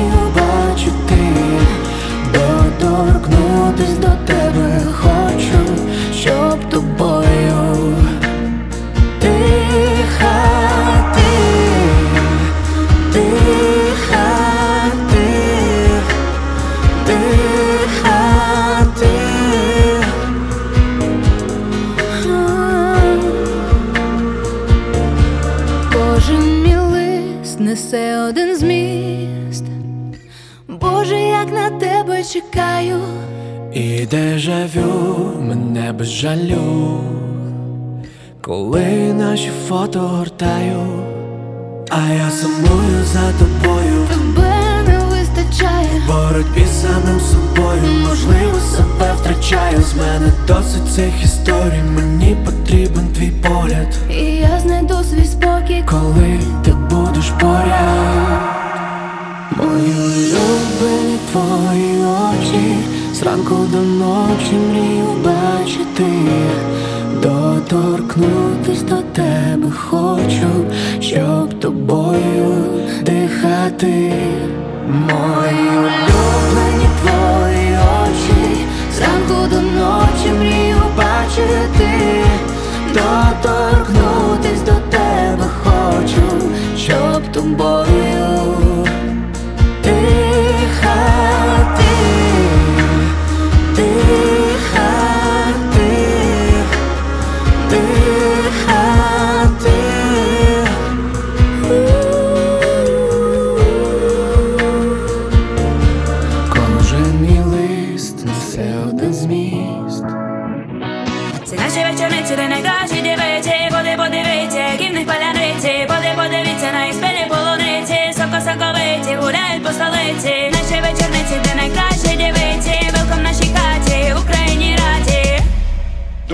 дежавю 34.11 35.31
мене 35.39 35.93
без 35.93 36.07
жалю, 36.07 37.01
коли 38.41 39.13
наші 39.13 39.49
фото 39.67 39.99
гортаю, 39.99 40.79
а 41.89 42.13
я 42.13 42.31
сумую 42.31 43.03
за 43.13 43.31
тобою. 43.39 44.07
Тебе 44.09 44.83
не 44.87 44.99
вистачає. 44.99 45.87
В 46.05 46.07
боротьбі 46.07 46.65
самим 46.65 47.19
собою, 47.19 47.81
можливо, 48.09 48.59
себе 48.59 49.13
втрачаю. 49.21 49.81
З 49.81 49.95
мене 49.95 50.31
досить 50.47 50.87
цих 50.95 51.23
історій, 51.23 51.83
мені 51.95 52.37
потрібен 52.45 53.07
твій 53.07 53.31
погляд. 53.31 53.87
І 54.11 54.23
я 54.23 54.59
знайду 54.59 54.95
свій 55.03 55.25
спокій, 55.25 55.83
коли 55.89 56.39
ти 56.63 56.71
будеш 56.71 57.29
поряд. 57.29 58.41
Мої 59.57 59.93
улюблені 59.93 61.17
твої 61.31 61.97
очі, 61.97 62.75
зранку 63.19 63.55
до 63.71 63.81
ночі 63.81 64.53
мрію 64.69 65.05
бачити, 65.23 66.05
доторкнутись 67.21 68.81
до 68.81 68.95
тебе 68.95 69.71
хочу, 69.71 70.65
щоб 70.99 71.59
тобою 71.59 72.65
дихати. 73.01 74.13
Мої 74.87 75.69
улюблені 75.69 76.87
твої 77.01 77.77
очі, 78.03 78.65
зранку 78.95 79.49
до 79.49 79.61
ночі 79.61 80.29
мрію 80.39 80.81
бачити, 80.97 82.23
доторкнутись 82.93 84.61
до 84.65 84.97
тебе 84.97 85.45
хочу, 85.63 86.51
щоб 86.77 87.31
тобою 87.31 88.38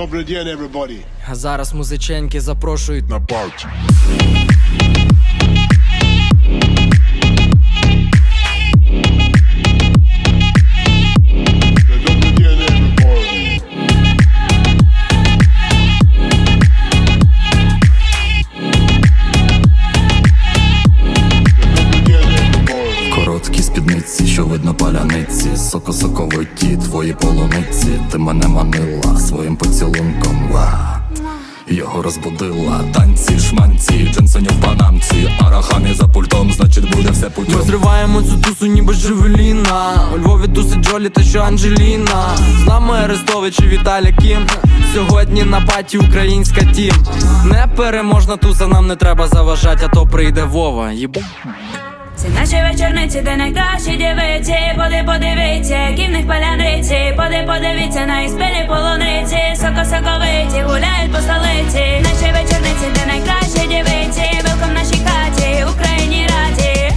Добрий 0.06 0.23
день, 0.23 0.48
everybody. 0.48 0.98
А 1.30 1.36
зараз 1.36 1.73
музиченьки 1.73 2.41
запрошують 2.41 3.10
на 3.10 3.19
парті. 3.19 3.65
Паляниці, 24.86 25.49
соко-соковиті 25.56 26.78
твої 26.84 27.14
полуниці, 27.14 27.88
ти 28.12 28.18
мене 28.18 28.48
манила 28.48 29.20
своїм 29.20 29.56
поцілунком. 29.56 30.52
Його 31.68 32.02
розбудила 32.02 32.80
танці, 32.94 33.40
шманці, 33.40 34.12
джинсоні 34.14 34.48
в 34.48 34.62
панамці, 34.62 35.30
арахамі 35.40 35.94
за 35.94 36.07
пультом, 36.07 36.52
значить 36.52 36.95
буде 36.95 37.10
все 37.10 37.30
путем. 37.30 37.56
Ми 37.56 37.62
зриваємо 37.62 38.22
цю 38.22 38.38
тусу, 38.38 38.66
ніби 38.66 38.94
Джевеліна 38.94 40.07
У 40.16 40.18
Львові 40.18 40.48
тусить 40.48 40.82
Джолі 40.82 41.10
та 41.10 41.24
що 41.24 41.41
Анджеліна 41.41 42.38
З 42.64 42.68
нами 42.68 42.94
Арестович 42.94 43.60
і 43.60 43.68
Віталя 43.68 44.12
Кім 44.12 44.48
Сьогодні 44.94 45.44
на 45.44 45.62
паті 45.62 45.98
українська 45.98 46.62
тім 46.62 46.95
Непереможна 47.45 48.38
туса, 48.38 48.68
нам 48.68 48.88
не 48.88 48.95
треба 48.95 49.28
заважати, 49.28 49.86
а 49.86 49.95
то 49.95 50.07
прийде 50.07 50.44
Вова. 50.44 50.91
Єбу. 50.91 51.22
Це 52.15 52.29
наші 52.29 52.55
вечорниці, 52.71 53.21
де 53.21 53.35
найкращі 53.37 53.91
дівиці. 53.97 54.55
Поди 54.75 55.03
подивіться, 55.05 55.89
які 55.89 56.07
в 56.07 56.11
них 56.11 56.27
паляниці. 56.27 57.13
Поди 57.17 57.43
подивіться 57.47 58.05
на 58.05 58.21
іспелі 58.21 58.65
полуниці. 58.67 59.37
Соко-соковиті 59.55 60.63
гуляють 60.63 61.11
по 61.11 61.17
столиці. 61.17 61.83
Наші 62.03 62.31
вечорниці, 62.33 62.87
де 62.95 63.05
найкращі 63.05 63.67
дівиці. 63.67 64.41
Велком 64.43 64.73
нашій 64.73 65.01
хаті, 65.05 65.65
Україні 65.75 66.27
раді. 66.27 66.93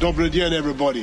Добрий 0.00 0.30
день, 0.30 0.52
everybody. 0.52 1.02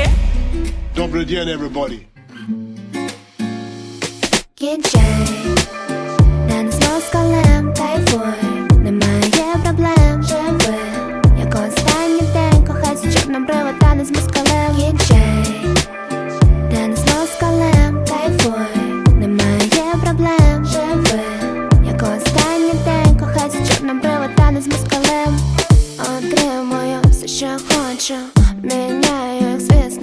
Добрый 0.95 1.23
день, 1.23 1.47
everybody. 1.49 2.05
Немає 8.83 9.55
проблем, 9.63 10.23
живи, 10.23 10.77
як 11.39 11.55
останній 11.55 12.21
день, 12.33 12.65
кохай 12.67 12.97
з 12.97 13.15
та 13.79 13.95
не 13.95 14.05
з 14.05 14.11
москалем. 14.11 14.75
Кінчай, 14.77 15.65
на 16.71 16.87
нас 16.87 16.99
москалем, 16.99 18.05
тайфуй, 18.05 19.15
немає 19.15 19.95
проблем, 20.03 20.65
живи, 20.65 21.23
як 21.85 22.03
останній 22.03 22.73
день, 22.85 23.19
кохай 23.19 23.49
з 23.49 23.69
чорним 23.69 23.99
брила, 23.99 24.29
та 24.35 24.51
не 24.51 24.61
з 24.61 24.67
москалем. 24.67 25.39
Отримую 25.99 26.99
все, 27.11 27.27
що 27.27 27.47
хочу, 27.67 28.15
мене 28.63 29.10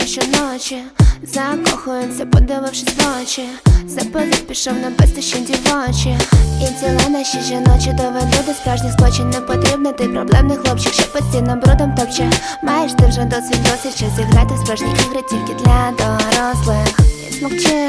щоночі 0.09 0.76
Закохується, 1.22 2.26
подивившись 2.26 2.89
в 2.97 3.22
очі. 3.22 3.43
Запалив 3.86 4.40
пішов 4.40 4.72
на 4.72 4.90
безтощі 4.90 5.39
дівочі. 5.39 6.18
І 6.62 6.80
тіла 6.80 7.09
наші 7.09 7.40
жіночі 7.40 7.93
доведу 7.93 8.36
до 8.47 8.52
справжніх 8.52 8.93
злочин 8.93 9.30
Не 9.30 9.40
потрібно 9.40 9.93
ти 9.93 10.09
проблемний 10.09 10.56
хлопчик, 10.56 10.93
що 10.93 11.12
постійно 11.12 11.56
брудом 11.56 11.94
топче. 11.94 12.30
Маєш 12.62 12.93
ти 12.93 13.06
вже 13.06 13.24
досвід 13.24 13.62
досить, 13.62 14.01
час 14.01 14.10
зіграти 14.16 14.55
в 14.55 14.59
справжні 14.59 14.89
ігри 14.89 15.22
тільки 15.30 15.64
для 15.64 15.93
дорослих. 15.98 17.01
І 17.30 17.32
змовчи 17.32 17.89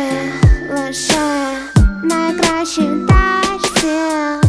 лише 0.72 1.58
найкращі 2.04 2.82
тачці 3.08 4.49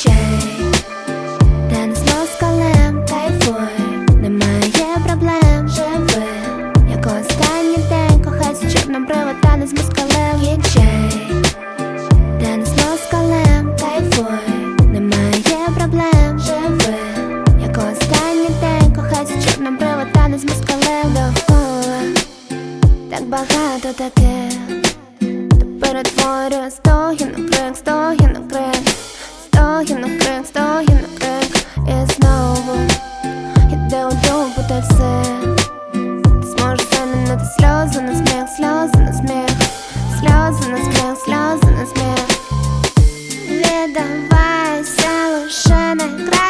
очей, 0.00 0.64
Танесло 1.70 2.26
з 2.26 2.40
колем, 2.40 3.06
кайфуй, 3.08 4.16
немає 4.22 4.96
проблем, 5.06 5.68
живи, 5.68 6.26
як 6.90 7.06
останній 7.06 7.76
день 7.88 8.24
кохай 8.24 8.54
з 8.54 8.72
чорним 8.72 9.06
привод, 9.06 9.40
танець 9.42 9.72
москалем 9.72 10.42
ячей, 10.42 11.32
Танесло 12.40 12.96
з 12.96 13.10
колем, 13.10 13.76
кайфуй, 13.80 14.86
немає 14.92 15.68
проблем, 15.76 16.38
живи, 16.38 16.96
як 17.62 17.78
останній 17.78 18.50
день 18.60 18.94
кохай 18.94 19.26
з 19.26 19.44
чорним 19.44 19.76
привод, 19.76 20.12
танець 20.12 20.44
москалем 20.44 21.14
довкола, 21.14 22.00
так 23.10 23.24
багато 23.28 23.92
таких, 23.98 24.52
то 25.60 25.66
перетворює 25.80 26.70
стогін, 26.70 27.48
проєкт 27.50 27.76
стогін 27.76 28.39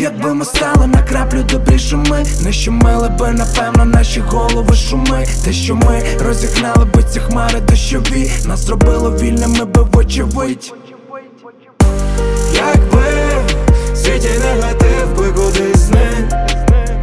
Якби 0.00 0.34
ми 0.34 0.44
стали 0.44 0.86
на 0.86 1.02
краплю 1.02 1.42
добрішими 1.42 2.24
Не 2.44 2.52
щомили 2.52 3.08
би, 3.08 3.30
напевно, 3.32 3.84
наші 3.84 4.20
голови 4.20 4.74
шуми. 4.74 5.26
Те, 5.44 5.52
що 5.52 5.74
ми 5.74 6.02
розігнали 6.20 6.84
би 6.84 7.02
ці 7.02 7.20
хмари 7.20 7.60
дощові. 7.60 8.30
Нас 8.46 8.60
зробило 8.60 9.10
вільними 9.10 9.64
би 9.64 9.82
вочевидь. 9.82 10.72
Якби 12.54 13.04
світі 13.94 14.28
негатив 14.44 15.18
би 15.18 15.32
кудись 15.32 15.76
зник 15.76 16.28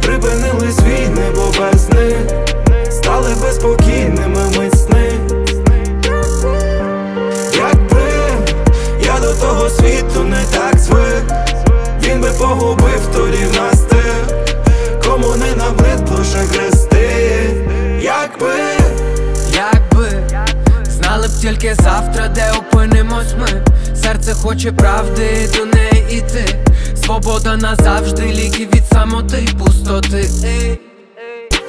Припинились 0.02 0.80
війни, 0.80 1.24
бо 1.34 1.52
без 1.60 1.88
них. 1.88 2.16
Стали 2.90 3.30
би 3.42 3.52
спокійними 3.52 3.95
тільки 21.56 21.74
завтра, 21.74 22.28
де 22.28 22.52
опинимось 22.58 23.34
ми. 23.40 23.64
Серце 23.96 24.34
хоче 24.34 24.72
правди, 24.72 25.48
до 25.56 25.64
неї 25.64 26.06
іти 26.10 26.58
Свобода 27.04 27.56
назавжди, 27.56 28.22
ліки 28.22 28.68
від 28.74 28.82
самоти 28.92 29.48
пустоти. 29.58 30.28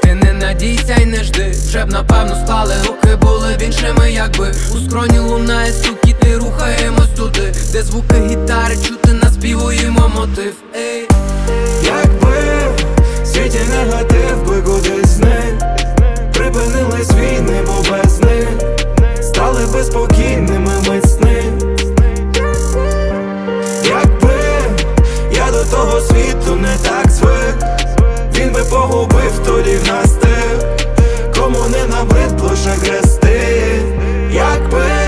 Ти 0.01 0.15
не 0.15 0.33
надійся 0.33 0.95
й 0.95 1.05
не 1.05 1.23
жди, 1.23 1.51
вже 1.67 1.85
б 1.85 1.91
напевно 1.91 2.35
склали 2.43 2.73
руки 2.87 3.15
були 3.15 3.55
б 3.59 3.61
іншими, 3.61 4.11
якби. 4.11 4.51
У 4.75 4.89
скроні 4.89 5.19
лунає 5.19 5.71
стукіт, 5.71 6.15
і 6.31 6.35
рухаємось 6.35 7.09
туди, 7.15 7.53
де 7.71 7.83
звуки 7.83 8.15
гітари 8.29 8.75
чути, 8.75 9.13
наспівуємо 9.13 10.11
мотив. 10.15 10.53
Ей. 10.75 11.07
Якби 11.83 12.37
світі 13.25 13.59
негатив 13.69 14.47
би 14.47 14.61
кудись 14.61 15.09
зник. 15.09 15.63
Припинились 16.33 17.11
війни, 17.11 17.61
бо 17.67 17.91
без 17.91 18.19
них 18.19 18.77
Стали 19.37 19.65
би 19.73 19.83
спокійними 19.83 20.71
мить 20.89 21.09
сни 21.09 21.43
Якби 23.83 24.39
я 25.31 25.51
до 25.51 25.63
того 25.63 26.01
світу 26.01 26.55
не 26.55 26.77
так 26.77 27.11
звик 27.11 27.57
Він 28.35 28.51
би 28.51 28.63
погубив 28.63 29.31
тоді 29.45 29.75
в 29.75 29.87
нас 29.87 30.11
тих 30.11 30.59
Кому 31.35 31.59
не 31.69 31.85
набридло 31.85 32.55
ще 32.55 32.69
грести. 32.69 33.41
Якби 34.31 35.06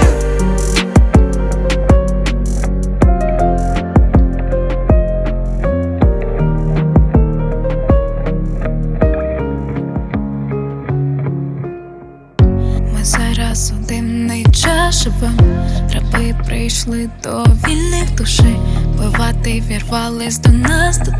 прийшли 16.99 17.09
до 17.23 17.43
вільних 17.67 18.15
душей 18.15 18.55
Бивати 18.97 19.63
вірвались 19.67 20.39
до 20.39 20.49
нас 20.49 20.97
до 20.97 21.11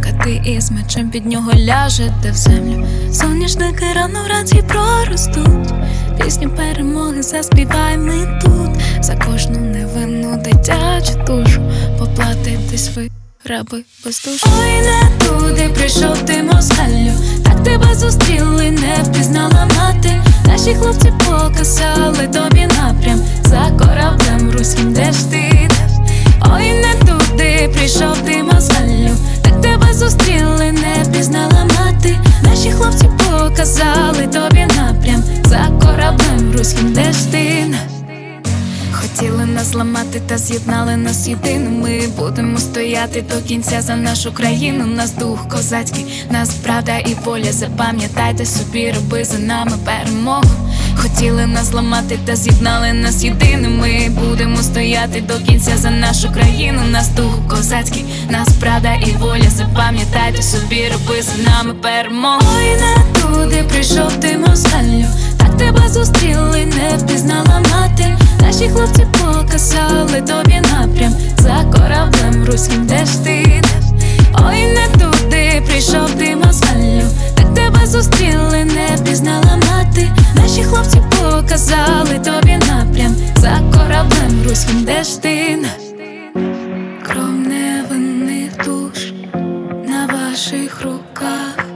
Кати 0.00 0.42
із 0.44 0.70
мечем 0.70 1.10
під 1.10 1.26
нього 1.26 1.52
ляжете 1.54 2.30
в 2.30 2.34
землю. 2.34 2.86
Соняшники 3.12 3.84
рано 3.94 4.24
вранці 4.24 4.64
проростуть. 4.68 5.74
Пісню 6.20 6.50
перемоги 6.50 7.22
заспіваємо 7.22 8.04
ми 8.04 8.40
тут. 8.42 9.04
За 9.04 9.16
кожну 9.16 9.60
невинну 9.60 10.36
дитячу 10.36 11.12
душу 11.26 11.62
Поплатитесь 11.98 12.90
ви, 12.96 13.10
раби 13.44 13.84
без 14.04 14.22
душу 14.24 14.46
Ой, 14.60 14.80
не 14.80 15.26
туди 15.26 15.68
прийшов 15.74 16.18
ти 16.18 16.42
москалю. 16.42 17.12
Так 17.44 17.62
тебе 17.62 17.94
зустріли, 17.94 18.70
не 18.70 19.02
впізнала 19.02 19.68
мати 19.76 20.22
Наші 20.56 20.74
хлопці 20.74 21.12
показали 21.26 22.28
тобі 22.28 22.66
напрям 22.66 23.20
За 23.44 23.70
кораблем 23.78 24.50
руським, 24.50 24.92
де 24.92 25.12
ж 25.12 25.30
ти? 25.30 25.68
Ой, 26.54 26.72
не 26.72 26.94
туди 26.94 27.70
прийшов 27.74 28.18
ти 28.24 28.42
мозгалю 28.42 29.10
Так 29.42 29.60
тебе 29.60 29.94
зустріли, 29.94 30.72
не 30.72 31.12
пізнала 31.12 31.64
мати 31.64 32.18
Наші 32.42 32.70
хлопці 32.70 33.08
показали 33.18 34.26
тобі 34.26 34.66
напрям 34.76 35.22
За 35.44 35.68
кораблем 35.80 36.52
руським, 36.58 36.92
де 36.92 37.12
ж 37.12 37.32
ти? 37.32 37.64
Хотіли 39.16 39.46
нас 39.46 39.66
зламати 39.66 40.22
та 40.26 40.38
з'єднали 40.38 40.96
нас 40.96 41.28
єдиним 41.28 41.80
Ми 41.80 42.08
будемо 42.18 42.58
стояти 42.58 43.22
до 43.22 43.48
кінця 43.48 43.82
за 43.82 43.96
нашу 43.96 44.32
країну. 44.32 44.86
Нас 44.86 45.12
дух 45.12 45.48
козацький, 45.48 46.06
нас 46.30 46.54
правда 46.54 46.98
і 46.98 47.16
воля. 47.24 47.52
Запам'ятайте 47.52 48.46
собі, 48.46 48.92
роби 48.96 49.24
за 49.24 49.38
нами 49.38 49.72
перемогу. 49.84 50.50
Хотіли 50.96 51.46
нас 51.46 51.66
зламати 51.66 52.18
та 52.24 52.36
з'єднали 52.36 52.92
нас 52.92 53.24
єдиним 53.24 53.78
Ми 53.78 54.08
будемо 54.08 54.56
стояти 54.56 55.20
до 55.20 55.34
кінця 55.34 55.76
за 55.76 55.90
нашу 55.90 56.32
країну. 56.32 56.80
Нас 56.90 57.08
дух 57.08 57.48
козацький, 57.48 58.04
нас 58.30 58.48
правда 58.60 58.94
і 58.94 59.10
воля. 59.10 59.50
Запам'ятайте 59.56 60.42
собі, 60.42 60.88
роби 60.92 61.22
за 61.22 61.50
нами 61.50 61.74
перемогу. 61.74 62.42
Ой, 62.56 62.76
не 62.76 63.20
туди 63.20 63.64
прийшов 63.68 64.12
ти 64.12 64.38
москалю 64.38 65.04
Так 65.04 65.35
тебе 65.58 65.88
зустріли, 65.88 66.66
не 66.66 66.96
впізнала 66.96 67.60
мати. 67.72 68.18
Наші 68.40 68.68
хлопці 68.68 69.06
показали 69.12 70.20
тобі 70.20 70.60
напрям. 70.60 71.14
За 71.38 71.64
кораблем 71.72 72.44
руським, 72.44 72.86
де 72.86 73.04
ж 73.04 73.24
ти 73.24 73.62
Ой, 74.48 74.62
не 74.62 74.88
туди 74.92 75.62
прийшов 75.66 76.10
ти 76.18 76.36
москалю. 76.36 77.02
Так 77.34 77.54
тебе 77.54 77.86
зустріли, 77.86 78.64
не 78.64 78.96
впізнала 78.96 79.56
мати. 79.56 80.08
Наші 80.34 80.64
хлопці 80.64 81.00
показали 81.10 82.18
тобі 82.24 82.56
напрям. 82.56 83.16
За 83.36 83.60
кораблем 83.72 84.44
руським, 84.48 84.84
де 84.84 85.04
ж 85.04 85.22
ти 85.22 85.58
Кров 87.06 87.32
невинних 87.32 88.56
душ 88.64 89.12
на 89.88 90.06
ваших 90.06 90.82
руках, 90.82 91.66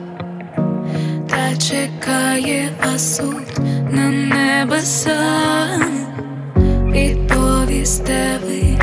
чекає 1.71 2.71
вас 2.85 3.17
суд 3.17 3.60
на 3.93 4.11
небесах, 4.11 5.81
відповісте 6.93 8.39
ви 8.47 8.79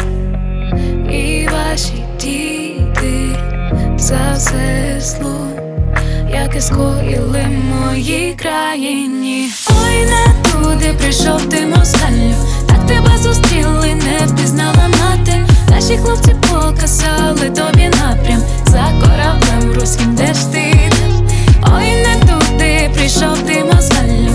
і 1.13 1.47
ваші 1.47 2.03
діти. 2.19 3.39
За 3.97 4.33
все 4.35 4.95
зло, 4.99 5.47
яке 6.31 6.61
скоїли 6.61 7.47
моїй 7.47 8.33
країні. 8.33 9.49
Ой, 9.69 10.05
не 10.05 10.51
туди 10.51 10.93
прийшов 10.97 11.41
ти 11.49 11.65
москалю, 11.65 12.35
так 12.67 12.85
тебе 12.87 13.17
зустріли, 13.17 13.95
не 13.95 14.25
впізнала 14.25 14.87
мати. 14.87 15.47
Наші 15.69 15.97
хлопці 15.97 16.35
показали 16.51 17.49
тобі 17.49 17.89
напрям. 17.89 18.41
За 18.65 18.91
кораблем 19.01 19.73
руським, 19.79 20.15
де 20.15 20.33
ж 20.33 20.51
ти 20.51 20.91
Ой, 21.75 21.91
не 21.91 22.15
туди 22.19 22.89
прийшов 22.93 23.37
ти 23.47 23.63
москалю, 23.63 24.31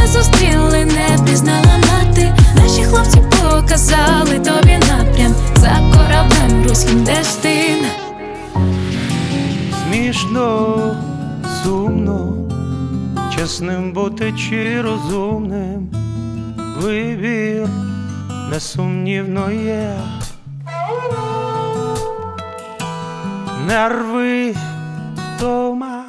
тебе 0.00 0.12
зустріли, 0.12 0.84
не 0.84 1.16
впізнала 1.16 1.78
мати. 1.78 2.34
Наші 2.56 2.84
хлопці 2.84 3.22
показали 3.30 4.38
тобі 4.38 4.78
напрям 4.78 5.34
за 5.56 5.80
кораблем 5.92 6.68
руським, 6.68 7.04
де 7.04 7.24
Смішно, 9.82 10.96
сумно, 11.62 12.36
чесним 13.36 13.92
бути 13.92 14.32
чи 14.32 14.82
розумним, 14.82 15.88
вибір 16.78 17.68
несумнівно 18.50 19.50
є. 19.52 19.94
Нерви 23.66 24.54
вдома, 25.36 26.04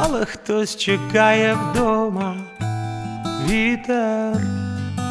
але 0.00 0.24
хтось 0.24 0.76
чекає 0.76 1.56
вдома, 1.70 2.34
вітер 3.48 4.36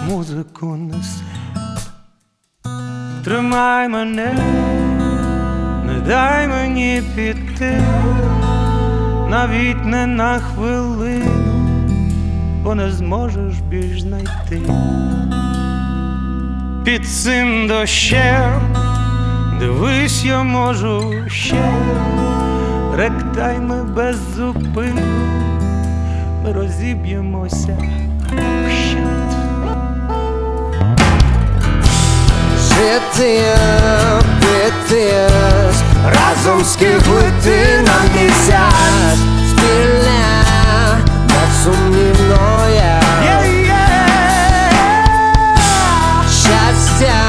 музику 0.09 0.65
несе. 0.65 1.23
Тримай 3.23 3.87
мене, 3.87 4.33
не 5.85 5.99
дай 6.07 6.47
мені 6.47 7.01
піти, 7.15 7.81
навіть 9.29 9.85
не 9.85 10.07
на 10.07 10.39
хвилину, 10.39 11.71
бо 12.63 12.75
не 12.75 12.91
зможеш 12.91 13.59
більш 13.69 14.01
знайти. 14.01 14.61
Під 16.85 17.07
цим 17.07 17.67
дощем 17.67 18.75
дивись, 19.59 20.25
я 20.25 20.43
можу 20.43 21.13
ще 21.27 21.71
ректай 22.95 23.59
ми 23.59 23.83
без 23.83 24.17
зупину, 24.35 25.01
ми 26.43 26.53
розіб'ємося 26.53 27.77
вщент. 28.37 29.33
Жити, 32.57 33.41
піти, 34.39 35.13
разом 36.05 36.65
скиглити 36.65 37.85
нам 37.85 38.23
місяць 38.23 39.19
Спільне, 39.49 40.23
безсумнівно 41.27 42.67
є 42.73 43.01
Щастя, 46.29 47.21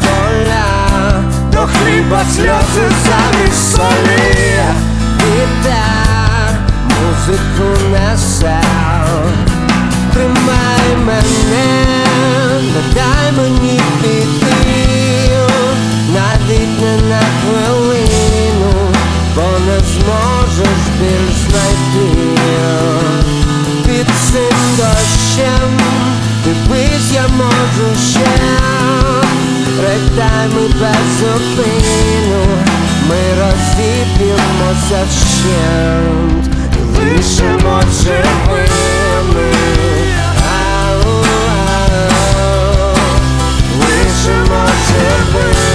поля, 0.00 1.22
до 1.52 1.58
хліба 1.58 2.24
сльози 2.34 2.90
замість 3.08 3.72
солі 3.76 4.60
Вітер, 5.16 6.58
музику 6.84 7.90
несе 7.90 8.60
Тримай 10.88 11.22
мене, 11.50 12.60
не 12.62 12.94
дай 12.94 13.32
мені 13.36 13.80
піти, 14.02 15.30
навіть 16.14 16.80
не 16.80 16.96
на 17.08 17.20
хвилину, 17.20 18.72
бо 19.36 19.42
не 19.42 19.78
зможеш 19.78 20.78
більш 21.00 21.36
знайти. 21.48 22.40
Під 23.86 24.06
цим 24.06 24.58
дощем, 24.76 25.70
дивись, 26.44 27.12
я 27.12 27.28
можу 27.28 27.96
ще, 28.10 28.40
Придай 29.78 30.48
ми 30.48 30.68
без 30.68 31.18
зупину, 31.20 32.44
ми 33.08 33.16
розіб'ємося 33.40 35.06
вщент, 35.10 36.46
і 36.76 36.98
лишимо 36.98 37.82
живими. 38.02 39.77
Лишимо 44.88 45.16
живими, 45.32 45.67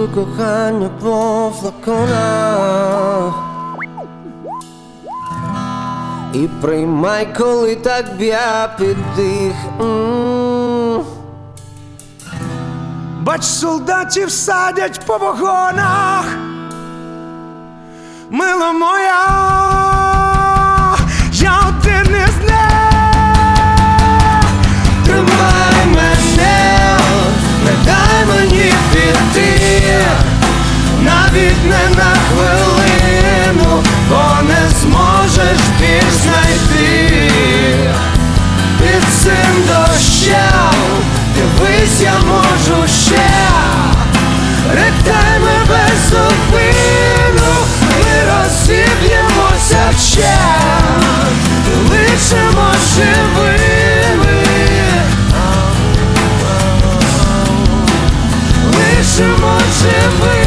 них 0.00 0.14
кохання 0.14 0.90
по 1.02 1.52
флаконах 1.60 3.34
І 6.34 6.48
приймай, 6.62 7.34
коли 7.38 7.76
так 7.76 8.16
б'я 8.16 8.74
піддих 8.78 9.54
М. 9.80 11.04
Бач, 13.22 13.44
солдатів 13.44 14.30
садять 14.30 15.00
по 15.06 15.18
вагонах, 15.18 16.24
мила 18.30 18.72
моя. 18.72 19.50
Тримай 25.04 25.86
мене, 25.86 26.98
не 27.64 27.72
дай 27.84 28.26
мені 28.28 28.72
піти, 28.92 29.29
навіть 31.02 31.64
не 31.64 31.96
на 31.96 32.14
хвилину, 32.28 33.84
бо 34.08 34.42
не 34.42 34.70
зможеш 34.80 35.58
більш 35.80 36.14
знайти 36.22 37.20
під 38.78 39.02
цим 39.22 39.62
дощем, 39.68 40.74
дивись, 41.34 42.00
я 42.00 42.14
можу 42.26 42.88
ще, 42.88 43.30
ректай 44.74 45.40
без 45.68 46.08
зупину, 46.08 47.52
ми 47.80 48.32
розіб'ємося 48.32 49.92
ще, 49.98 50.38
лишимо 51.90 52.72
живим. 52.94 53.49
Simply 59.80 60.39